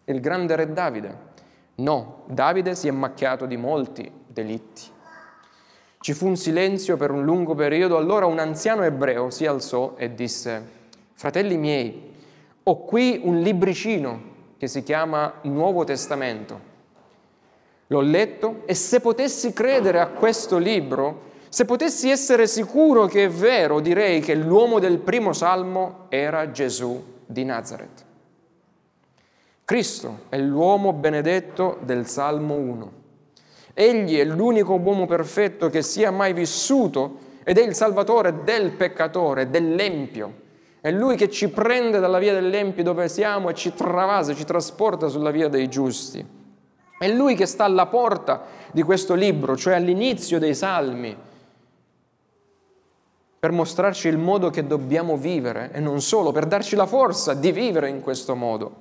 Il 0.05 0.19
grande 0.19 0.55
re 0.55 0.71
Davide. 0.71 1.17
No, 1.77 2.25
Davide 2.27 2.75
si 2.75 2.87
è 2.87 2.91
macchiato 2.91 3.47
di 3.47 3.57
molti 3.57 4.11
delitti. 4.27 4.83
Ci 5.99 6.13
fu 6.13 6.27
un 6.27 6.37
silenzio 6.37 6.97
per 6.97 7.09
un 7.09 7.23
lungo 7.23 7.55
periodo, 7.55 7.97
allora 7.97 8.27
un 8.27 8.37
anziano 8.37 8.83
ebreo 8.83 9.31
si 9.31 9.47
alzò 9.47 9.95
e 9.97 10.13
disse, 10.13 10.63
fratelli 11.13 11.57
miei, 11.57 12.13
ho 12.61 12.83
qui 12.83 13.19
un 13.23 13.39
libricino 13.41 14.35
che 14.57 14.67
si 14.67 14.83
chiama 14.83 15.39
Nuovo 15.43 15.83
Testamento. 15.83 16.75
L'ho 17.87 18.01
letto 18.01 18.63
e 18.65 18.73
se 18.73 18.99
potessi 18.99 19.53
credere 19.53 19.99
a 19.99 20.07
questo 20.07 20.57
libro, 20.57 21.25
se 21.49 21.65
potessi 21.65 22.09
essere 22.09 22.47
sicuro 22.47 23.05
che 23.05 23.25
è 23.25 23.29
vero, 23.29 23.79
direi 23.79 24.19
che 24.19 24.35
l'uomo 24.35 24.79
del 24.79 24.97
primo 24.97 25.31
salmo 25.31 26.05
era 26.09 26.51
Gesù 26.51 27.01
di 27.25 27.45
Nazareth. 27.45 28.05
Cristo 29.63 30.21
è 30.29 30.37
l'uomo 30.37 30.93
benedetto 30.93 31.77
del 31.81 32.07
Salmo 32.07 32.55
1. 32.55 32.91
Egli 33.73 34.17
è 34.17 34.23
l'unico 34.23 34.73
uomo 34.75 35.05
perfetto 35.05 35.69
che 35.69 35.81
sia 35.81 36.09
mai 36.09 36.33
vissuto 36.33 37.25
ed 37.43 37.57
è 37.57 37.63
il 37.63 37.75
Salvatore 37.75 38.43
del 38.43 38.71
peccatore, 38.71 39.49
dell'empio, 39.49 40.45
è 40.87 40.91
Lui 40.91 41.17
che 41.17 41.29
ci 41.29 41.49
prende 41.49 41.99
dalla 41.99 42.17
via 42.17 42.31
dell'empio 42.31 42.81
dove 42.81 43.09
siamo 43.09 43.49
e 43.49 43.53
ci 43.53 43.73
travasa, 43.73 44.33
ci 44.33 44.45
trasporta 44.45 45.09
sulla 45.09 45.31
via 45.31 45.49
dei 45.49 45.67
giusti. 45.67 46.25
È 46.97 47.09
Lui 47.09 47.35
che 47.35 47.45
sta 47.45 47.65
alla 47.65 47.87
porta 47.87 48.43
di 48.71 48.83
questo 48.83 49.13
libro, 49.13 49.57
cioè 49.57 49.73
all'inizio 49.73 50.39
dei 50.39 50.55
salmi, 50.55 51.13
per 53.37 53.51
mostrarci 53.51 54.07
il 54.07 54.17
modo 54.17 54.49
che 54.49 54.65
dobbiamo 54.65 55.17
vivere 55.17 55.71
e 55.73 55.81
non 55.81 55.99
solo, 55.99 56.31
per 56.31 56.45
darci 56.45 56.77
la 56.77 56.85
forza 56.85 57.33
di 57.33 57.51
vivere 57.51 57.89
in 57.89 57.99
questo 57.99 58.33
modo. 58.33 58.75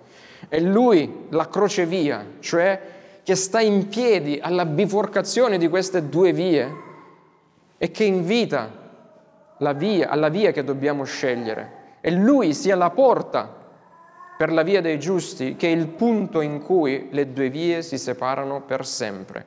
È 0.46 0.60
Lui 0.60 1.26
la 1.30 1.48
crocevia, 1.48 2.24
cioè 2.38 2.80
che 3.24 3.34
sta 3.34 3.60
in 3.60 3.88
piedi 3.88 4.38
alla 4.40 4.64
biforcazione 4.64 5.58
di 5.58 5.66
queste 5.66 6.08
due 6.08 6.32
vie 6.32 6.72
e 7.76 7.90
che 7.90 8.04
invita 8.04 8.70
via, 9.74 10.08
alla 10.08 10.28
via 10.28 10.52
che 10.52 10.62
dobbiamo 10.62 11.02
scegliere 11.02 11.82
e 12.00 12.10
Lui 12.10 12.54
sia 12.54 12.76
la 12.76 12.90
porta 12.90 13.64
per 14.36 14.52
la 14.52 14.62
via 14.62 14.80
dei 14.80 14.98
giusti, 14.98 15.56
che 15.56 15.68
è 15.68 15.70
il 15.70 15.88
punto 15.88 16.40
in 16.40 16.62
cui 16.62 17.08
le 17.10 17.32
due 17.32 17.48
vie 17.48 17.82
si 17.82 17.96
separano 17.96 18.62
per 18.62 18.84
sempre, 18.84 19.46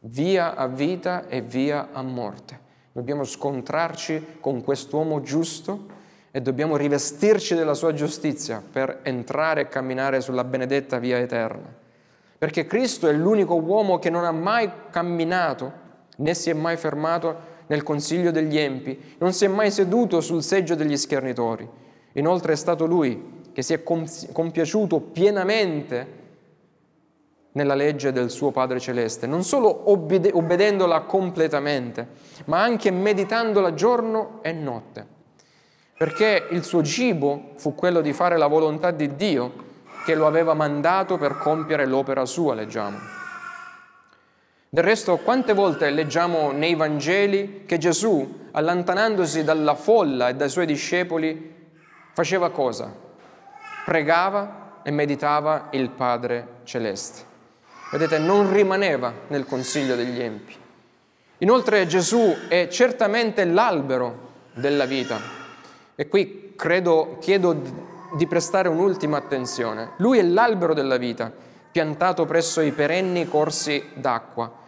via 0.00 0.54
a 0.54 0.66
vita 0.66 1.26
e 1.28 1.42
via 1.42 1.88
a 1.92 2.02
morte. 2.02 2.58
Dobbiamo 2.92 3.24
scontrarci 3.24 4.38
con 4.40 4.62
quest'uomo 4.62 5.20
giusto 5.20 5.86
e 6.30 6.40
dobbiamo 6.40 6.76
rivestirci 6.76 7.54
della 7.54 7.74
sua 7.74 7.92
giustizia 7.92 8.62
per 8.72 9.00
entrare 9.02 9.62
e 9.62 9.68
camminare 9.68 10.20
sulla 10.20 10.44
benedetta 10.44 10.98
via 10.98 11.18
eterna. 11.18 11.72
Perché 12.38 12.66
Cristo 12.66 13.08
è 13.08 13.12
l'unico 13.12 13.54
uomo 13.54 13.98
che 13.98 14.10
non 14.10 14.24
ha 14.24 14.32
mai 14.32 14.70
camminato 14.90 15.82
né 16.16 16.34
si 16.34 16.50
è 16.50 16.52
mai 16.52 16.76
fermato 16.76 17.52
nel 17.66 17.82
consiglio 17.82 18.30
degli 18.30 18.58
empi, 18.58 19.16
non 19.18 19.32
si 19.32 19.44
è 19.44 19.48
mai 19.48 19.70
seduto 19.70 20.20
sul 20.20 20.42
seggio 20.42 20.74
degli 20.74 20.96
schernitori 20.96 21.68
Inoltre 22.14 22.52
è 22.52 22.56
stato 22.56 22.86
lui 22.86 23.42
che 23.52 23.62
si 23.62 23.72
è 23.72 23.82
compiaciuto 23.82 25.00
pienamente 25.00 26.22
nella 27.52 27.74
legge 27.74 28.12
del 28.12 28.30
suo 28.30 28.50
Padre 28.50 28.80
Celeste, 28.80 29.26
non 29.26 29.44
solo 29.44 29.90
obbede- 29.90 30.32
obbedendola 30.32 31.02
completamente, 31.02 32.08
ma 32.46 32.62
anche 32.62 32.90
meditandola 32.90 33.74
giorno 33.74 34.40
e 34.42 34.52
notte, 34.52 35.06
perché 35.96 36.48
il 36.50 36.64
suo 36.64 36.82
cibo 36.82 37.52
fu 37.56 37.74
quello 37.74 38.00
di 38.00 38.12
fare 38.12 38.36
la 38.36 38.48
volontà 38.48 38.90
di 38.90 39.14
Dio 39.14 39.62
che 40.04 40.14
lo 40.16 40.26
aveva 40.26 40.54
mandato 40.54 41.16
per 41.16 41.38
compiere 41.38 41.86
l'opera 41.86 42.24
sua, 42.24 42.54
leggiamo. 42.54 43.23
Del 44.74 44.82
resto, 44.82 45.18
quante 45.18 45.52
volte 45.52 45.88
leggiamo 45.90 46.50
nei 46.50 46.74
Vangeli 46.74 47.62
che 47.64 47.78
Gesù, 47.78 48.48
allontanandosi 48.50 49.44
dalla 49.44 49.76
folla 49.76 50.30
e 50.30 50.34
dai 50.34 50.48
suoi 50.48 50.66
discepoli, 50.66 51.54
faceva 52.12 52.50
cosa? 52.50 52.92
Pregava 53.84 54.80
e 54.82 54.90
meditava 54.90 55.68
il 55.70 55.90
Padre 55.90 56.62
Celeste. 56.64 57.22
Vedete, 57.92 58.18
non 58.18 58.52
rimaneva 58.52 59.12
nel 59.28 59.46
consiglio 59.46 59.94
degli 59.94 60.20
empi. 60.20 60.56
Inoltre 61.38 61.86
Gesù 61.86 62.34
è 62.48 62.66
certamente 62.66 63.44
l'albero 63.44 64.32
della 64.54 64.86
vita. 64.86 65.20
E 65.94 66.08
qui 66.08 66.54
credo, 66.56 67.18
chiedo 67.20 67.62
di 68.16 68.26
prestare 68.26 68.68
un'ultima 68.68 69.18
attenzione. 69.18 69.90
Lui 69.98 70.18
è 70.18 70.22
l'albero 70.24 70.74
della 70.74 70.96
vita, 70.96 71.32
piantato 71.70 72.24
presso 72.24 72.60
i 72.60 72.72
perenni 72.72 73.28
corsi 73.28 73.80
d'acqua, 73.94 74.62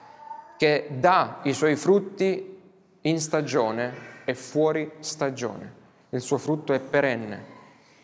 che 0.56 0.88
dà 0.98 1.40
i 1.42 1.52
suoi 1.52 1.76
frutti 1.76 2.58
in 3.02 3.20
stagione 3.20 3.92
e 4.24 4.34
fuori 4.34 4.90
stagione 5.00 5.76
il 6.16 6.20
suo 6.20 6.38
frutto 6.38 6.72
è 6.72 6.80
perenne. 6.80 7.54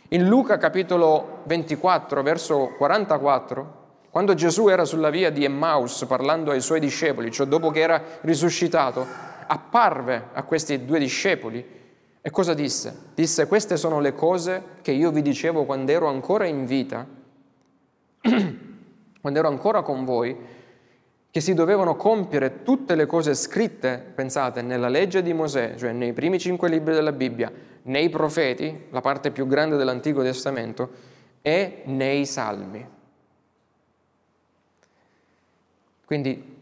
In 0.09 0.27
Luca 0.27 0.59
capitolo 0.59 1.41
24, 1.45 2.23
verso 2.23 2.75
44, 2.77 3.81
quando 4.11 4.35
Gesù 4.35 4.69
era 4.69 4.85
sulla 4.85 5.09
via 5.09 5.31
di 5.31 5.45
Emmaus 5.45 6.05
parlando 6.07 6.51
ai 6.51 6.61
suoi 6.61 6.81
discepoli, 6.81 7.31
cioè 7.31 7.47
dopo 7.47 7.71
che 7.71 7.81
era 7.81 8.03
risuscitato, 8.21 9.07
apparve 9.47 10.29
a 10.33 10.43
questi 10.43 10.85
due 10.85 10.99
discepoli 10.99 11.81
e 12.21 12.31
cosa 12.31 12.53
disse? 12.53 13.11
Disse 13.15 13.47
queste 13.47 13.77
sono 13.79 14.01
le 14.01 14.12
cose 14.12 14.62
che 14.83 14.93
io 14.93 15.11
vi 15.11 15.23
dicevo 15.23 15.65
quando 15.65 15.91
ero 15.91 16.09
ancora 16.09 16.45
in 16.45 16.67
vita, 16.67 17.07
quando 18.21 19.38
ero 19.38 19.49
ancora 19.49 19.81
con 19.83 20.05
voi, 20.05 20.37
che 21.33 21.40
si 21.40 21.55
dovevano 21.55 21.97
compiere 21.97 22.62
tutte 22.62 22.95
le 22.95 23.07
cose 23.07 23.33
scritte, 23.33 24.12
pensate, 24.14 24.61
nella 24.61 24.90
legge 24.90 25.23
di 25.23 25.33
Mosè, 25.33 25.77
cioè 25.79 25.92
nei 25.92 26.12
primi 26.12 26.38
cinque 26.38 26.68
libri 26.68 26.92
della 26.92 27.12
Bibbia, 27.12 27.51
nei 27.85 28.11
profeti, 28.11 28.88
la 28.90 29.01
parte 29.01 29.31
più 29.31 29.47
grande 29.47 29.77
dell'Antico 29.77 30.23
Testamento, 30.23 30.90
e 31.40 31.85
nei 31.87 32.27
salmi. 32.27 32.87
Quindi 36.05 36.57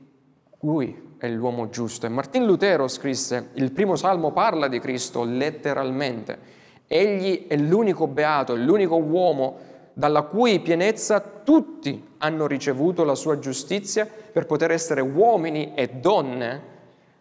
lui 0.61 1.15
è 1.19 1.29
l'uomo 1.29 1.69
giusto. 1.69 2.07
E 2.07 2.09
Martin 2.09 2.47
Lutero 2.47 2.87
scrisse, 2.87 3.49
il 3.55 3.73
primo 3.73 3.97
salmo 3.97 4.31
parla 4.31 4.69
di 4.69 4.79
Cristo 4.79 5.25
letteralmente. 5.25 6.39
Egli 6.87 7.49
è 7.49 7.57
l'unico 7.57 8.07
beato, 8.07 8.55
l'unico 8.55 8.99
uomo 8.99 9.59
dalla 10.01 10.23
cui 10.23 10.61
pienezza 10.61 11.21
tutti 11.21 12.03
hanno 12.19 12.47
ricevuto 12.47 13.05
la 13.05 13.15
sua 13.15 13.39
giustizia 13.39 14.07
per 14.07 14.47
poter 14.47 14.71
essere 14.71 15.03
uomini 15.03 15.75
e 15.75 15.89
donne 15.89 16.63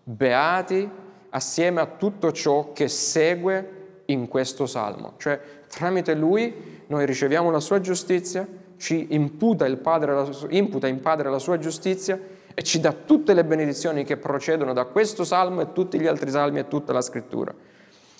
beati 0.01 0.89
assieme 1.31 1.81
a 1.81 1.87
tutto 1.87 2.31
ciò 2.31 2.71
che 2.71 2.87
segue 2.87 4.03
in 4.05 4.29
questo 4.29 4.65
salmo. 4.65 5.15
Cioè, 5.17 5.41
tramite 5.67 6.15
lui 6.15 6.83
noi 6.87 7.05
riceviamo 7.05 7.51
la 7.51 7.59
sua 7.59 7.81
giustizia, 7.81 8.47
ci 8.77 9.07
imputa, 9.09 9.69
padre, 9.75 10.29
imputa 10.47 10.87
in 10.87 11.01
Padre 11.01 11.29
la 11.29 11.37
sua 11.37 11.57
giustizia 11.57 12.17
e 12.53 12.63
ci 12.63 12.79
dà 12.79 12.93
tutte 12.93 13.33
le 13.33 13.43
benedizioni 13.43 14.05
che 14.05 14.15
procedono 14.15 14.71
da 14.71 14.85
questo 14.85 15.25
salmo 15.25 15.59
e 15.59 15.73
tutti 15.73 15.99
gli 15.99 16.07
altri 16.07 16.31
salmi 16.31 16.59
e 16.59 16.69
tutta 16.69 16.93
la 16.93 17.01
scrittura. 17.01 17.53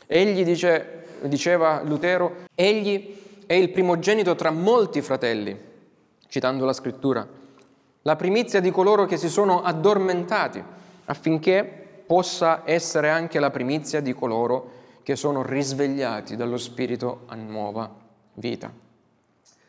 Egli 0.05 0.43
dice, 0.43 1.05
diceva 1.21 1.81
Lutero, 1.81 2.47
egli 2.55 3.27
è 3.49 3.55
il 3.55 3.71
primogenito 3.71 4.35
tra 4.35 4.51
molti 4.51 5.01
fratelli, 5.01 5.57
citando 6.27 6.65
la 6.65 6.73
scrittura, 6.73 7.27
la 8.03 8.15
primizia 8.15 8.59
di 8.59 8.69
coloro 8.69 9.07
che 9.07 9.17
si 9.17 9.27
sono 9.27 9.63
addormentati, 9.63 10.63
affinché 11.05 12.03
possa 12.05 12.61
essere 12.65 13.09
anche 13.09 13.39
la 13.39 13.49
primizia 13.49 14.01
di 14.01 14.13
coloro 14.13 14.71
che 15.01 15.15
sono 15.15 15.41
risvegliati 15.41 16.35
dallo 16.35 16.57
Spirito 16.57 17.21
a 17.25 17.33
nuova 17.33 17.91
vita. 18.35 18.71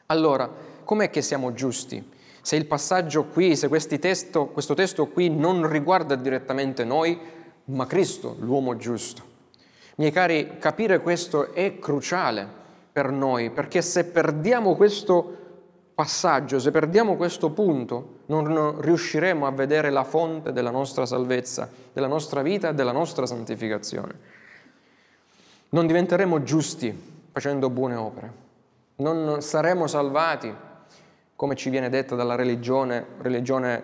Allora, 0.09 0.51
com'è 0.85 1.09
che 1.09 1.23
siamo 1.23 1.55
giusti? 1.55 2.07
Se 2.43 2.57
il 2.57 2.67
passaggio 2.67 3.25
qui, 3.25 3.57
se 3.57 3.71
testo, 3.99 4.49
questo 4.49 4.75
testo 4.75 5.07
qui 5.07 5.31
non 5.31 5.67
riguarda 5.67 6.17
direttamente 6.17 6.85
noi, 6.85 7.19
ma 7.65 7.87
Cristo, 7.87 8.37
l'uomo 8.41 8.77
giusto. 8.77 9.23
Miei 9.95 10.13
cari, 10.13 10.59
capire 10.59 11.01
questo 11.01 11.55
è 11.55 11.79
cruciale 11.79 12.59
per 12.93 13.11
noi, 13.11 13.51
perché 13.51 13.83
se 13.83 14.05
perdiamo 14.05 14.75
questo 14.75 15.37
passaggio, 15.95 16.59
se 16.59 16.71
perdiamo 16.71 17.17
questo 17.17 17.51
punto, 17.51 18.21
non 18.27 18.81
riusciremo 18.81 19.47
a 19.47 19.51
vedere 19.51 19.91
la 19.91 20.05
fonte 20.05 20.53
della 20.53 20.71
nostra 20.71 21.05
salvezza, 21.07 21.69
della 21.93 22.07
nostra 22.07 22.43
vita 22.43 22.71
e 22.71 22.75
della 22.75 22.93
nostra 22.93 23.27
santificazione. 23.27 24.39
Non 25.71 25.87
diventeremo 25.87 26.43
giusti 26.43 27.09
facendo 27.33 27.71
buone 27.71 27.95
opere, 27.95 28.33
non 28.97 29.41
saremo 29.41 29.87
salvati 29.87 30.53
come 31.37 31.55
ci 31.55 31.71
viene 31.71 31.89
detto 31.89 32.17
dalla 32.17 32.35
religione, 32.35 33.05
religione 33.23 33.83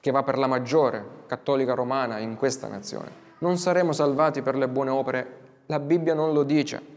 che 0.00 0.10
va 0.10 0.22
per 0.22 0.36
la 0.36 0.46
maggiore, 0.46 1.04
cattolica 1.26 1.74
romana, 1.74 2.18
in 2.18 2.36
questa 2.36 2.68
nazione. 2.68 3.22
Non 3.38 3.56
saremo 3.56 3.92
salvati 3.92 4.42
per 4.42 4.54
le 4.54 4.68
buone 4.68 4.90
opere, 4.90 5.38
la 5.66 5.78
Bibbia 5.78 6.12
non 6.12 6.32
lo 6.32 6.42
dice. 6.42 6.93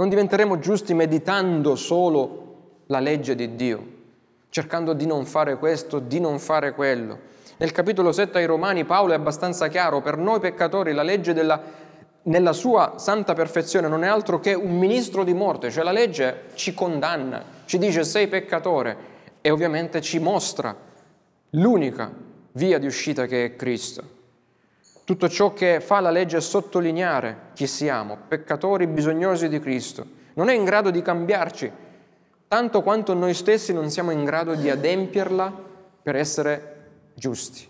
Non 0.00 0.08
diventeremo 0.08 0.58
giusti 0.58 0.94
meditando 0.94 1.76
solo 1.76 2.84
la 2.86 3.00
legge 3.00 3.34
di 3.34 3.54
Dio, 3.54 3.86
cercando 4.48 4.94
di 4.94 5.04
non 5.04 5.26
fare 5.26 5.58
questo, 5.58 5.98
di 5.98 6.18
non 6.20 6.38
fare 6.38 6.72
quello. 6.72 7.18
Nel 7.58 7.70
capitolo 7.70 8.10
7 8.10 8.38
ai 8.38 8.46
Romani 8.46 8.86
Paolo 8.86 9.12
è 9.12 9.16
abbastanza 9.16 9.68
chiaro, 9.68 10.00
per 10.00 10.16
noi 10.16 10.40
peccatori 10.40 10.94
la 10.94 11.02
legge 11.02 11.34
della 11.34 11.88
nella 12.22 12.54
sua 12.54 12.94
santa 12.96 13.34
perfezione 13.34 13.88
non 13.88 14.02
è 14.02 14.06
altro 14.06 14.40
che 14.40 14.54
un 14.54 14.78
ministro 14.78 15.22
di 15.22 15.34
morte, 15.34 15.70
cioè 15.70 15.84
la 15.84 15.92
legge 15.92 16.44
ci 16.54 16.72
condanna, 16.72 17.42
ci 17.66 17.76
dice 17.76 18.02
sei 18.04 18.26
peccatore 18.26 18.96
e 19.42 19.50
ovviamente 19.50 20.00
ci 20.00 20.18
mostra 20.18 20.74
l'unica 21.50 22.10
via 22.52 22.78
di 22.78 22.86
uscita 22.86 23.26
che 23.26 23.44
è 23.44 23.56
Cristo. 23.56 24.19
Tutto 25.10 25.28
ciò 25.28 25.52
che 25.52 25.80
fa 25.80 25.98
la 25.98 26.12
legge 26.12 26.36
è 26.36 26.40
sottolineare 26.40 27.48
chi 27.54 27.66
siamo, 27.66 28.16
peccatori 28.28 28.86
bisognosi 28.86 29.48
di 29.48 29.58
Cristo. 29.58 30.06
Non 30.34 30.48
è 30.48 30.54
in 30.54 30.62
grado 30.62 30.90
di 30.90 31.02
cambiarci, 31.02 31.68
tanto 32.46 32.80
quanto 32.82 33.12
noi 33.12 33.34
stessi 33.34 33.72
non 33.72 33.90
siamo 33.90 34.12
in 34.12 34.22
grado 34.22 34.54
di 34.54 34.70
adempierla 34.70 35.52
per 36.00 36.14
essere 36.14 36.76
giusti. 37.14 37.66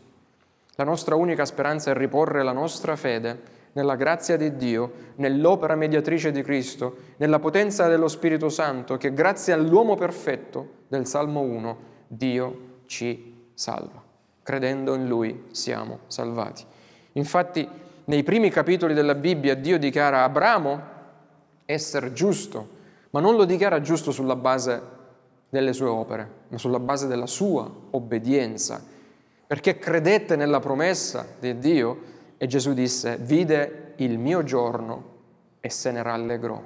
La 0.74 0.84
nostra 0.84 1.14
unica 1.14 1.46
speranza 1.46 1.92
è 1.92 1.94
riporre 1.94 2.42
la 2.42 2.52
nostra 2.52 2.94
fede 2.94 3.40
nella 3.72 3.96
grazia 3.96 4.36
di 4.36 4.56
Dio, 4.56 4.92
nell'opera 5.14 5.76
mediatrice 5.76 6.32
di 6.32 6.42
Cristo, 6.42 6.94
nella 7.16 7.38
potenza 7.38 7.88
dello 7.88 8.08
Spirito 8.08 8.50
Santo, 8.50 8.98
che 8.98 9.14
grazie 9.14 9.54
all'uomo 9.54 9.94
perfetto 9.94 10.72
del 10.88 11.06
Salmo 11.06 11.40
1 11.40 11.78
Dio 12.06 12.80
ci 12.84 13.48
salva. 13.54 14.02
Credendo 14.42 14.92
in 14.92 15.08
Lui 15.08 15.44
siamo 15.52 16.00
salvati. 16.06 16.66
Infatti, 17.20 17.68
nei 18.06 18.22
primi 18.22 18.48
capitoli 18.48 18.94
della 18.94 19.14
Bibbia 19.14 19.54
Dio 19.54 19.78
dichiara 19.78 20.24
Abramo 20.24 20.80
essere 21.66 22.12
giusto, 22.14 22.78
ma 23.10 23.20
non 23.20 23.36
lo 23.36 23.44
dichiara 23.44 23.82
giusto 23.82 24.10
sulla 24.10 24.36
base 24.36 24.98
delle 25.50 25.74
sue 25.74 25.86
opere, 25.86 26.28
ma 26.48 26.56
sulla 26.58 26.80
base 26.80 27.06
della 27.06 27.26
sua 27.26 27.70
obbedienza, 27.90 28.82
perché 29.46 29.78
credette 29.78 30.34
nella 30.34 30.60
promessa 30.60 31.26
di 31.38 31.58
Dio 31.58 32.02
e 32.38 32.46
Gesù 32.46 32.72
disse, 32.72 33.18
vide 33.20 33.92
il 33.96 34.18
mio 34.18 34.42
giorno 34.42 35.18
e 35.60 35.68
se 35.68 35.90
ne 35.90 36.02
rallegrò. 36.02 36.60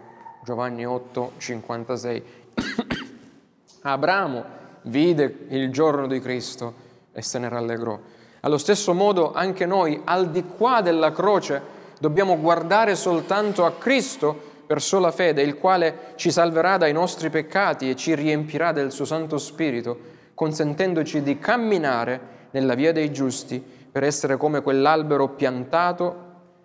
Giovanni 0.45 0.87
8, 0.87 1.33
56. 1.37 2.23
Abramo 3.83 4.45
vide 4.83 5.47
il 5.49 5.73
giorno 5.73 6.07
di 6.07 6.21
Cristo 6.21 6.75
e 7.13 7.23
se 7.23 7.41
ne 7.41 7.49
rallegrò. 7.49 7.99
Allo 8.45 8.59
stesso 8.59 8.93
modo 8.93 9.33
anche 9.33 9.65
noi, 9.65 10.03
al 10.05 10.29
di 10.31 10.45
qua 10.45 10.83
della 10.83 11.13
croce, 11.13 11.63
dobbiamo 11.99 12.39
guardare 12.39 12.95
soltanto 12.95 13.65
a 13.65 13.73
Cristo 13.73 14.39
per 14.67 14.83
sola 14.83 15.11
fede, 15.11 15.41
il 15.41 15.57
quale 15.57 16.13
ci 16.17 16.31
salverà 16.31 16.77
dai 16.77 16.93
nostri 16.93 17.31
peccati 17.31 17.89
e 17.89 17.97
ci 17.97 18.15
riempirà 18.15 18.73
del 18.73 18.93
suo 18.93 19.07
Santo 19.07 19.39
Spirito, 19.39 19.99
consentendoci 20.35 21.23
di 21.23 21.39
camminare 21.39 22.21
nella 22.51 22.75
via 22.75 22.93
dei 22.93 23.11
giusti 23.13 23.65
per 23.91 24.05
essere 24.05 24.37
come 24.37 24.61
quell'albero 24.61 25.29
piantato 25.29 26.17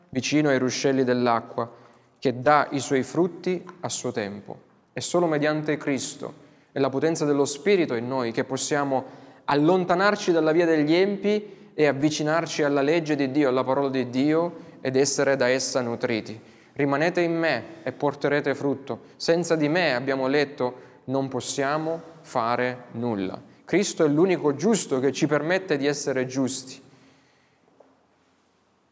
vicino 0.10 0.50
ai 0.50 0.60
ruscelli 0.60 1.06
dell'acqua, 1.06 1.72
che 2.20 2.42
dà 2.42 2.68
i 2.72 2.82
suoi 2.82 3.04
frutti 3.04 3.64
a 3.80 3.88
suo 3.88 4.12
tempo. 4.12 4.58
È 4.92 5.00
solo 5.00 5.28
mediante 5.28 5.78
Cristo 5.78 6.34
e 6.74 6.80
la 6.82 6.90
potenza 6.90 7.24
dello 7.24 7.46
Spirito 7.46 7.96
in 7.96 8.06
noi 8.06 8.34
che 8.34 8.44
possiamo 8.44 9.28
allontanarci 9.46 10.34
dalla 10.34 10.52
via 10.52 10.66
degli 10.66 10.94
empi 10.94 11.56
e 11.80 11.88
avvicinarci 11.88 12.62
alla 12.62 12.82
legge 12.82 13.16
di 13.16 13.32
Dio, 13.32 13.48
alla 13.48 13.64
parola 13.64 13.88
di 13.88 14.10
Dio 14.10 14.54
ed 14.82 14.98
essere 14.98 15.38
da 15.38 15.48
essa 15.48 15.80
nutriti. 15.80 16.38
Rimanete 16.74 17.22
in 17.22 17.34
me 17.38 17.64
e 17.84 17.94
porterete 17.94 18.54
frutto. 18.54 19.00
Senza 19.16 19.56
di 19.56 19.70
me, 19.70 19.96
abbiamo 19.96 20.28
letto, 20.28 20.74
non 21.06 21.30
possiamo 21.30 22.02
fare 22.20 22.88
nulla. 22.92 23.42
Cristo 23.64 24.04
è 24.04 24.10
l'unico 24.10 24.56
giusto 24.56 25.00
che 25.00 25.14
ci 25.14 25.26
permette 25.26 25.78
di 25.78 25.86
essere 25.86 26.26
giusti. 26.26 26.82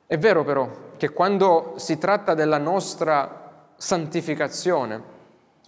È 0.06 0.18
vero 0.18 0.46
però 0.46 0.72
che 0.96 1.10
quando 1.10 1.74
si 1.76 1.98
tratta 1.98 2.36
della 2.36 2.58
nostra 2.58 3.66
santificazione 3.76 5.04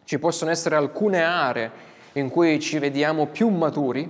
ci 0.05 0.19
possono 0.19 0.51
essere 0.51 0.77
alcune 0.77 1.21
aree 1.21 1.69
in 2.13 2.29
cui 2.29 2.61
ci 2.61 2.79
vediamo 2.79 3.25
più 3.25 3.49
maturi, 3.49 4.09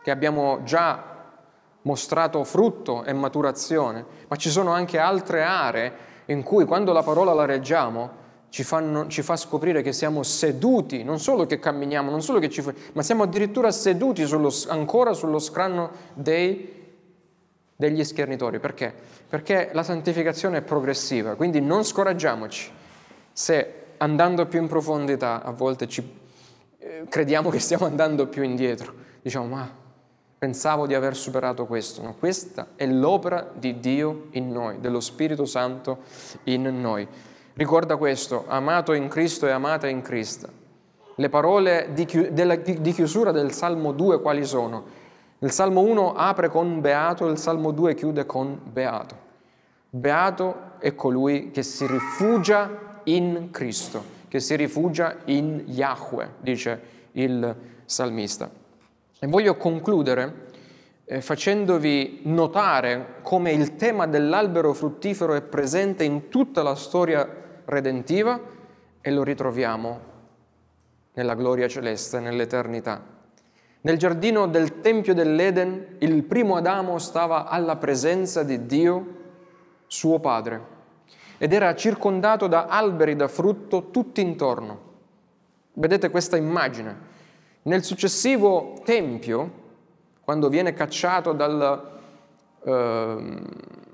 che 0.00 0.10
abbiamo 0.12 0.60
già 0.62 1.09
mostrato 1.82 2.44
frutto 2.44 3.04
e 3.04 3.12
maturazione, 3.12 4.04
ma 4.28 4.36
ci 4.36 4.50
sono 4.50 4.72
anche 4.72 4.98
altre 4.98 5.42
aree 5.42 5.92
in 6.26 6.42
cui 6.42 6.64
quando 6.64 6.92
la 6.92 7.02
parola 7.02 7.32
la 7.32 7.44
reggiamo 7.44 8.18
ci, 8.50 8.64
fanno, 8.64 9.06
ci 9.06 9.22
fa 9.22 9.36
scoprire 9.36 9.82
che 9.82 9.92
siamo 9.92 10.22
seduti, 10.22 11.04
non 11.04 11.18
solo 11.18 11.46
che 11.46 11.58
camminiamo, 11.58 12.10
non 12.10 12.22
solo 12.22 12.38
che 12.38 12.50
ci, 12.50 12.62
ma 12.92 13.02
siamo 13.02 13.22
addirittura 13.22 13.70
seduti 13.70 14.26
sullo, 14.26 14.52
ancora 14.68 15.12
sullo 15.12 15.38
scranno 15.38 15.90
dei 16.14 16.78
degli 17.80 18.04
schernitori. 18.04 18.58
Perché? 18.58 18.92
Perché 19.26 19.70
la 19.72 19.82
santificazione 19.82 20.58
è 20.58 20.60
progressiva, 20.60 21.34
quindi 21.34 21.62
non 21.62 21.82
scoraggiamoci 21.82 22.70
se 23.32 23.74
andando 23.96 24.44
più 24.44 24.60
in 24.60 24.68
profondità 24.68 25.42
a 25.42 25.50
volte 25.50 25.88
ci, 25.88 26.06
eh, 26.78 27.04
crediamo 27.08 27.48
che 27.48 27.58
stiamo 27.58 27.86
andando 27.86 28.26
più 28.26 28.42
indietro. 28.42 28.92
Diciamo, 29.22 29.46
ma 29.46 29.79
pensavo 30.40 30.86
di 30.86 30.94
aver 30.94 31.14
superato 31.14 31.66
questo. 31.66 32.00
No, 32.00 32.14
questa 32.18 32.68
è 32.74 32.86
l'opera 32.86 33.50
di 33.52 33.78
Dio 33.78 34.28
in 34.30 34.50
noi, 34.50 34.80
dello 34.80 35.00
Spirito 35.00 35.44
Santo 35.44 35.98
in 36.44 36.80
noi. 36.80 37.06
Ricorda 37.52 37.98
questo, 37.98 38.46
amato 38.48 38.94
in 38.94 39.08
Cristo 39.08 39.46
e 39.46 39.50
amata 39.50 39.86
in 39.86 40.00
Cristo. 40.00 40.48
Le 41.14 41.28
parole 41.28 41.90
di, 41.92 42.06
chiusura 42.06 43.32
del 43.32 43.52
Salmo 43.52 43.92
2 43.92 44.22
quali 44.22 44.46
sono? 44.46 44.84
Il 45.40 45.50
Salmo 45.50 45.82
1 45.82 46.14
apre 46.14 46.48
con 46.48 46.80
beato, 46.80 47.26
il 47.26 47.36
Salmo 47.36 47.70
2 47.70 47.94
chiude 47.94 48.24
con 48.24 48.58
beato. 48.64 49.14
Beato 49.90 50.78
è 50.78 50.94
colui 50.94 51.50
che 51.50 51.62
si 51.62 51.86
rifugia 51.86 53.02
in 53.04 53.48
Cristo, 53.50 54.02
che 54.26 54.40
si 54.40 54.56
rifugia 54.56 55.16
in 55.26 55.64
Yahweh, 55.66 56.30
dice 56.40 56.82
il 57.12 57.54
salmista. 57.84 58.59
E 59.22 59.26
voglio 59.26 59.56
concludere 59.56 60.48
eh, 61.04 61.20
facendovi 61.20 62.20
notare 62.22 63.16
come 63.20 63.52
il 63.52 63.76
tema 63.76 64.06
dell'albero 64.06 64.72
fruttifero 64.72 65.34
è 65.34 65.42
presente 65.42 66.04
in 66.04 66.30
tutta 66.30 66.62
la 66.62 66.74
storia 66.74 67.28
redentiva 67.66 68.40
e 68.98 69.10
lo 69.10 69.22
ritroviamo 69.22 70.00
nella 71.12 71.34
gloria 71.34 71.68
celeste, 71.68 72.18
nell'eternità. 72.18 73.04
Nel 73.82 73.98
giardino 73.98 74.46
del 74.46 74.80
Tempio 74.80 75.12
dell'Eden 75.12 75.96
il 75.98 76.22
primo 76.22 76.56
Adamo 76.56 76.96
stava 76.98 77.46
alla 77.46 77.76
presenza 77.76 78.42
di 78.42 78.64
Dio, 78.64 79.16
suo 79.86 80.18
padre, 80.18 80.78
ed 81.36 81.52
era 81.52 81.74
circondato 81.74 82.46
da 82.46 82.68
alberi 82.68 83.16
da 83.16 83.28
frutto 83.28 83.90
tutti 83.90 84.22
intorno. 84.22 84.88
Vedete 85.74 86.08
questa 86.08 86.38
immagine. 86.38 87.09
Nel 87.62 87.84
successivo 87.84 88.80
tempio, 88.84 89.50
quando 90.22 90.48
viene 90.48 90.72
cacciato 90.72 91.32
dal, 91.32 91.98
eh, 92.64 93.42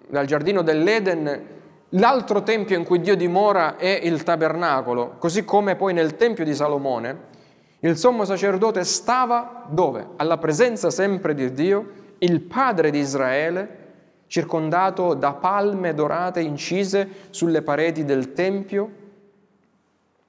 dal 0.08 0.26
giardino 0.26 0.62
dell'Eden, 0.62 1.46
l'altro 1.90 2.44
tempio 2.44 2.76
in 2.76 2.84
cui 2.84 3.00
Dio 3.00 3.16
dimora 3.16 3.76
è 3.76 4.00
il 4.04 4.22
tabernacolo, 4.22 5.16
così 5.18 5.44
come 5.44 5.74
poi 5.74 5.92
nel 5.94 6.14
tempio 6.14 6.44
di 6.44 6.54
Salomone, 6.54 7.34
il 7.80 7.96
sommo 7.96 8.24
sacerdote 8.24 8.84
stava 8.84 9.64
dove? 9.68 10.10
Alla 10.16 10.38
presenza 10.38 10.90
sempre 10.90 11.34
di 11.34 11.52
Dio, 11.52 11.90
il 12.18 12.42
padre 12.42 12.90
di 12.90 12.98
Israele, 12.98 13.84
circondato 14.28 15.14
da 15.14 15.32
palme 15.32 15.92
dorate 15.92 16.40
incise 16.40 17.08
sulle 17.30 17.62
pareti 17.62 18.04
del 18.04 18.32
tempio 18.32 18.90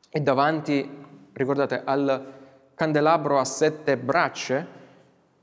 e 0.09 0.19
davanti, 0.21 0.89
ricordate, 1.33 1.81
al 1.83 2.35
candelabro 2.77 3.39
a 3.39 3.43
sette 3.43 3.97
braccia 3.97 4.63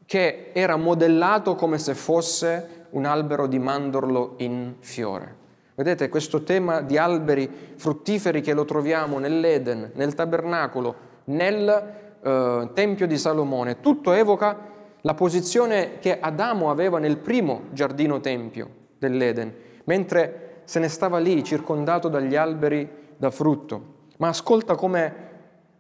che 0.07 0.51
era 0.53 0.77
modellato 0.77 1.57
come 1.57 1.79
se 1.79 1.95
fosse 1.95 2.87
un 2.91 3.07
albero 3.07 3.49
di 3.49 3.59
mandorlo 3.59 4.35
in 4.37 4.75
fiore. 4.79 5.43
Vedete 5.75 6.09
questo 6.09 6.45
tema 6.45 6.81
di 6.81 6.97
alberi 6.97 7.51
fruttiferi 7.75 8.41
che 8.41 8.55
lo 8.55 8.65
troviamo 8.65 9.19
nell'Eden, 9.19 9.91
nel 9.95 10.15
tabernacolo, 10.15 10.95
nel 11.25 11.95
eh, 12.23 12.71
Tempio 12.73 13.07
di 13.09 13.19
Salomone, 13.19 13.81
tutto 13.81 14.13
evoca 14.13 14.57
la 15.01 15.15
posizione 15.15 15.99
che 15.99 16.21
Adamo 16.21 16.71
aveva 16.71 17.01
nel 17.01 17.17
primo 17.17 17.63
giardino 17.73 18.21
tempio 18.21 18.69
dell'Eden, 18.97 19.53
mentre 19.87 20.61
se 20.63 20.79
ne 20.79 20.89
stava 20.89 21.19
lì 21.19 21.43
circondato 21.43 22.07
dagli 22.07 22.37
alberi 22.37 22.89
da 23.17 23.33
frutto. 23.33 23.93
Ma 24.19 24.29
ascolta 24.29 24.77
come 24.77 25.33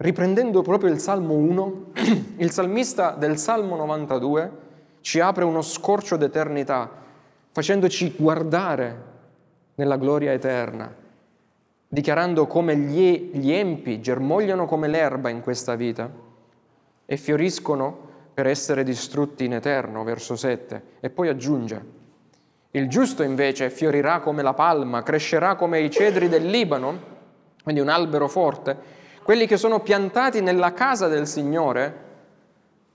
riprendendo 0.04 0.60
proprio 0.60 0.92
il 0.92 0.98
Salmo 0.98 1.32
1, 1.32 1.84
il 2.36 2.50
salmista 2.50 3.12
del 3.12 3.38
Salmo 3.38 3.74
92 3.76 4.50
ci 5.00 5.18
apre 5.18 5.44
uno 5.44 5.62
scorcio 5.62 6.18
d'eternità, 6.18 6.90
facendoci 7.50 8.14
guardare 8.14 9.12
nella 9.76 9.96
gloria 9.96 10.32
eterna, 10.32 10.94
dichiarando 11.88 12.46
come 12.46 12.76
gli, 12.76 13.30
gli 13.32 13.50
empi 13.50 14.02
germogliano 14.02 14.66
come 14.66 14.88
l'erba 14.88 15.30
in 15.30 15.40
questa 15.40 15.74
vita 15.74 16.10
e 17.06 17.16
fioriscono 17.16 18.12
per 18.34 18.46
essere 18.46 18.84
distrutti 18.84 19.46
in 19.46 19.54
eterno, 19.54 20.04
verso 20.04 20.36
7, 20.36 20.82
e 21.00 21.08
poi 21.08 21.28
aggiunge, 21.28 21.82
il 22.72 22.90
giusto 22.90 23.22
invece 23.22 23.70
fiorirà 23.70 24.20
come 24.20 24.42
la 24.42 24.52
palma, 24.52 25.02
crescerà 25.02 25.54
come 25.54 25.80
i 25.80 25.90
cedri 25.90 26.28
del 26.28 26.44
Libano, 26.44 27.12
quindi 27.62 27.80
un 27.80 27.88
albero 27.88 28.28
forte, 28.28 28.93
quelli 29.24 29.46
che 29.46 29.56
sono 29.56 29.80
piantati 29.80 30.42
nella 30.42 30.74
casa 30.74 31.08
del 31.08 31.26
Signore, 31.26 32.02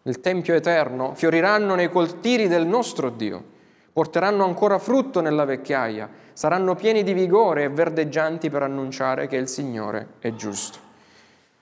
nel 0.03 0.21
Tempio 0.21 0.53
eterno, 0.53 1.15
fioriranno 1.15 1.73
nei 1.73 1.89
coltiri 1.89 2.47
del 2.47 2.67
nostro 2.67 3.09
Dio, 3.09 3.43
porteranno 3.91 4.45
ancora 4.45 4.77
frutto 4.77 5.21
nella 5.21 5.43
vecchiaia, 5.43 6.07
saranno 6.33 6.75
pieni 6.75 7.01
di 7.01 7.13
vigore 7.13 7.63
e 7.63 7.69
verdeggianti 7.69 8.51
per 8.51 8.61
annunciare 8.61 9.25
che 9.25 9.37
il 9.37 9.47
Signore 9.47 10.09
è 10.19 10.31
giusto. 10.35 10.77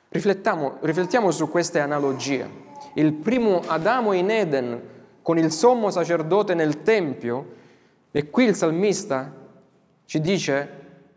Riflettiamo, 0.10 0.80
riflettiamo 0.82 1.32
su 1.32 1.50
queste 1.50 1.80
analogie. 1.80 2.66
Il 2.96 3.14
primo 3.14 3.62
Adamo 3.66 4.12
in 4.12 4.30
Eden 4.30 4.82
con 5.22 5.38
il 5.38 5.50
sommo 5.50 5.92
sacerdote 5.92 6.54
nel 6.56 6.82
Tempio 6.82 7.54
e 8.12 8.30
qui 8.30 8.44
il 8.44 8.56
salmista 8.56 9.32
ci 10.04 10.20
dice 10.20 10.70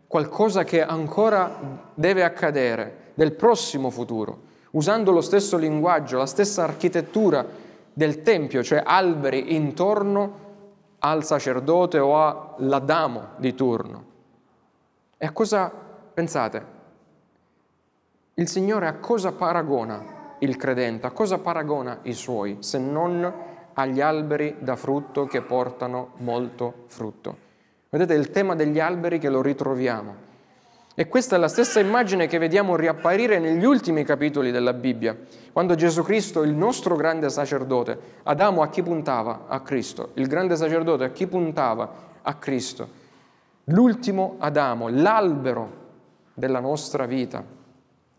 qualcosa 0.07 0.63
che 0.63 0.81
ancora 0.81 1.91
deve 1.93 2.23
accadere 2.23 2.99
del 3.13 3.33
prossimo 3.33 3.89
futuro, 3.89 4.39
usando 4.71 5.11
lo 5.11 5.21
stesso 5.21 5.57
linguaggio, 5.57 6.17
la 6.17 6.25
stessa 6.25 6.63
architettura 6.63 7.45
del 7.93 8.21
Tempio, 8.21 8.63
cioè 8.63 8.81
alberi 8.85 9.55
intorno 9.55 10.49
al 10.99 11.23
sacerdote 11.23 11.99
o 11.99 12.55
all'Adamo 12.55 13.29
di 13.37 13.53
turno. 13.53 14.05
E 15.17 15.25
a 15.25 15.31
cosa 15.31 15.71
pensate? 16.13 16.79
Il 18.35 18.47
Signore 18.47 18.87
a 18.87 18.95
cosa 18.95 19.31
paragona 19.31 20.19
il 20.39 20.57
credente, 20.57 21.05
a 21.05 21.11
cosa 21.11 21.37
paragona 21.37 21.99
i 22.03 22.13
suoi, 22.13 22.57
se 22.59 22.79
non 22.79 23.31
agli 23.73 24.01
alberi 24.01 24.57
da 24.59 24.75
frutto 24.75 25.25
che 25.25 25.41
portano 25.41 26.11
molto 26.17 26.85
frutto. 26.87 27.49
Vedete 27.89 28.13
il 28.13 28.31
tema 28.31 28.55
degli 28.55 28.79
alberi 28.79 29.19
che 29.19 29.29
lo 29.29 29.41
ritroviamo. 29.41 30.29
E 30.93 31.07
questa 31.07 31.37
è 31.37 31.39
la 31.39 31.47
stessa 31.47 31.79
immagine 31.79 32.27
che 32.27 32.37
vediamo 32.37 32.75
riapparire 32.75 33.39
negli 33.39 33.63
ultimi 33.63 34.03
capitoli 34.03 34.51
della 34.51 34.73
Bibbia, 34.73 35.17
quando 35.53 35.75
Gesù 35.75 36.03
Cristo, 36.03 36.43
il 36.43 36.53
nostro 36.53 36.97
grande 36.97 37.29
sacerdote, 37.29 37.97
Adamo 38.23 38.61
a 38.61 38.69
chi 38.69 38.83
puntava? 38.83 39.45
A 39.47 39.61
Cristo. 39.61 40.09
Il 40.15 40.27
grande 40.27 40.57
sacerdote 40.57 41.05
a 41.05 41.09
chi 41.11 41.27
puntava? 41.27 42.09
A 42.21 42.35
Cristo. 42.35 42.99
L'ultimo 43.65 44.35
Adamo, 44.39 44.89
l'albero 44.89 45.79
della 46.33 46.59
nostra 46.59 47.05
vita, 47.05 47.41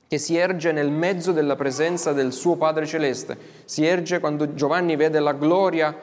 che 0.09 0.19
si 0.19 0.37
erge 0.37 0.73
nel 0.73 0.91
mezzo 0.91 1.33
della 1.33 1.57
presenza 1.57 2.13
del 2.13 2.33
suo 2.33 2.57
Padre 2.57 2.87
Celeste. 2.87 3.37
Si 3.65 3.85
erge 3.85 4.19
quando 4.19 4.55
Giovanni 4.55 4.97
vede 4.97 5.21
la 5.21 5.33
gloria 5.33 5.95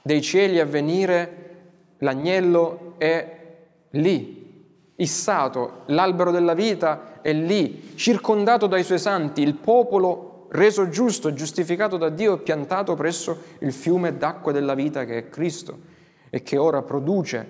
dei 0.00 0.20
cieli 0.20 0.60
avvenire, 0.60 1.36
l'agnello 1.98 2.94
è 2.98 3.38
lì, 3.90 4.41
issato, 5.02 5.82
l'albero 5.86 6.30
della 6.30 6.54
vita 6.54 7.20
è 7.20 7.32
lì, 7.32 7.92
circondato 7.96 8.66
dai 8.66 8.84
suoi 8.84 8.98
santi, 8.98 9.42
il 9.42 9.54
popolo 9.54 10.46
reso 10.50 10.88
giusto, 10.88 11.32
giustificato 11.32 11.96
da 11.96 12.08
Dio 12.08 12.34
e 12.34 12.38
piantato 12.38 12.94
presso 12.94 13.36
il 13.58 13.72
fiume 13.72 14.16
d'acqua 14.16 14.52
della 14.52 14.74
vita 14.74 15.04
che 15.04 15.18
è 15.18 15.28
Cristo 15.28 15.90
e 16.30 16.42
che 16.42 16.56
ora 16.56 16.82
produce 16.82 17.46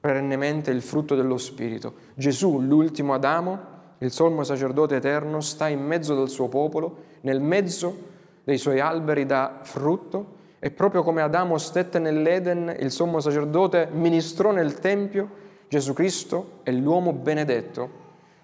perennemente 0.00 0.70
il 0.70 0.82
frutto 0.82 1.14
dello 1.14 1.38
Spirito. 1.38 1.94
Gesù, 2.14 2.60
l'ultimo 2.60 3.14
Adamo, 3.14 3.72
il 3.98 4.10
sommo 4.10 4.44
sacerdote 4.44 4.96
eterno, 4.96 5.40
sta 5.40 5.68
in 5.68 5.82
mezzo 5.82 6.14
del 6.14 6.28
suo 6.28 6.48
popolo, 6.48 6.96
nel 7.22 7.40
mezzo 7.40 8.12
dei 8.44 8.58
suoi 8.58 8.80
alberi 8.80 9.24
da 9.24 9.60
frutto 9.62 10.42
e 10.58 10.70
proprio 10.70 11.02
come 11.02 11.22
Adamo 11.22 11.56
stette 11.56 11.98
nell'Eden, 11.98 12.74
il 12.78 12.90
sommo 12.90 13.20
sacerdote 13.20 13.88
ministrò 13.92 14.50
nel 14.50 14.78
Tempio, 14.78 15.42
Gesù 15.74 15.92
Cristo 15.92 16.60
è 16.62 16.70
l'uomo 16.70 17.12
benedetto, 17.12 17.90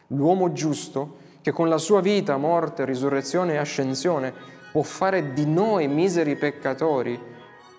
l'uomo 0.08 0.50
giusto, 0.50 1.18
che 1.42 1.52
con 1.52 1.68
la 1.68 1.78
sua 1.78 2.00
vita, 2.00 2.36
morte, 2.36 2.84
risurrezione 2.84 3.52
e 3.52 3.58
ascensione 3.58 4.34
può 4.72 4.82
fare 4.82 5.32
di 5.32 5.46
noi 5.46 5.86
miseri 5.86 6.34
peccatori, 6.34 7.16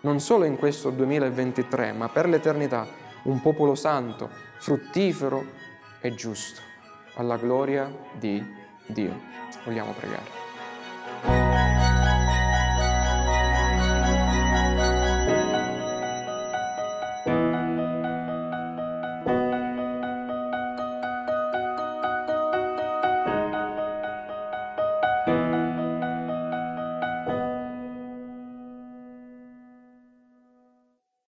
non 0.04 0.22
solo 0.22 0.45
in 0.45 0.56
questo 0.56 0.89
2023, 0.89 1.91
ma 1.91 2.08
per 2.08 2.30
l'eternità, 2.30 2.88
un 3.24 3.41
popolo 3.41 3.76
santo, 3.76 4.30
fruttifero 4.58 5.43
e 5.99 6.16
giusto, 6.16 6.62
alla 7.16 7.36
gloria 7.36 7.93
di 8.18 8.41
Dio. 8.86 9.20
Vogliamo 9.66 9.91
pregare. 9.91 10.41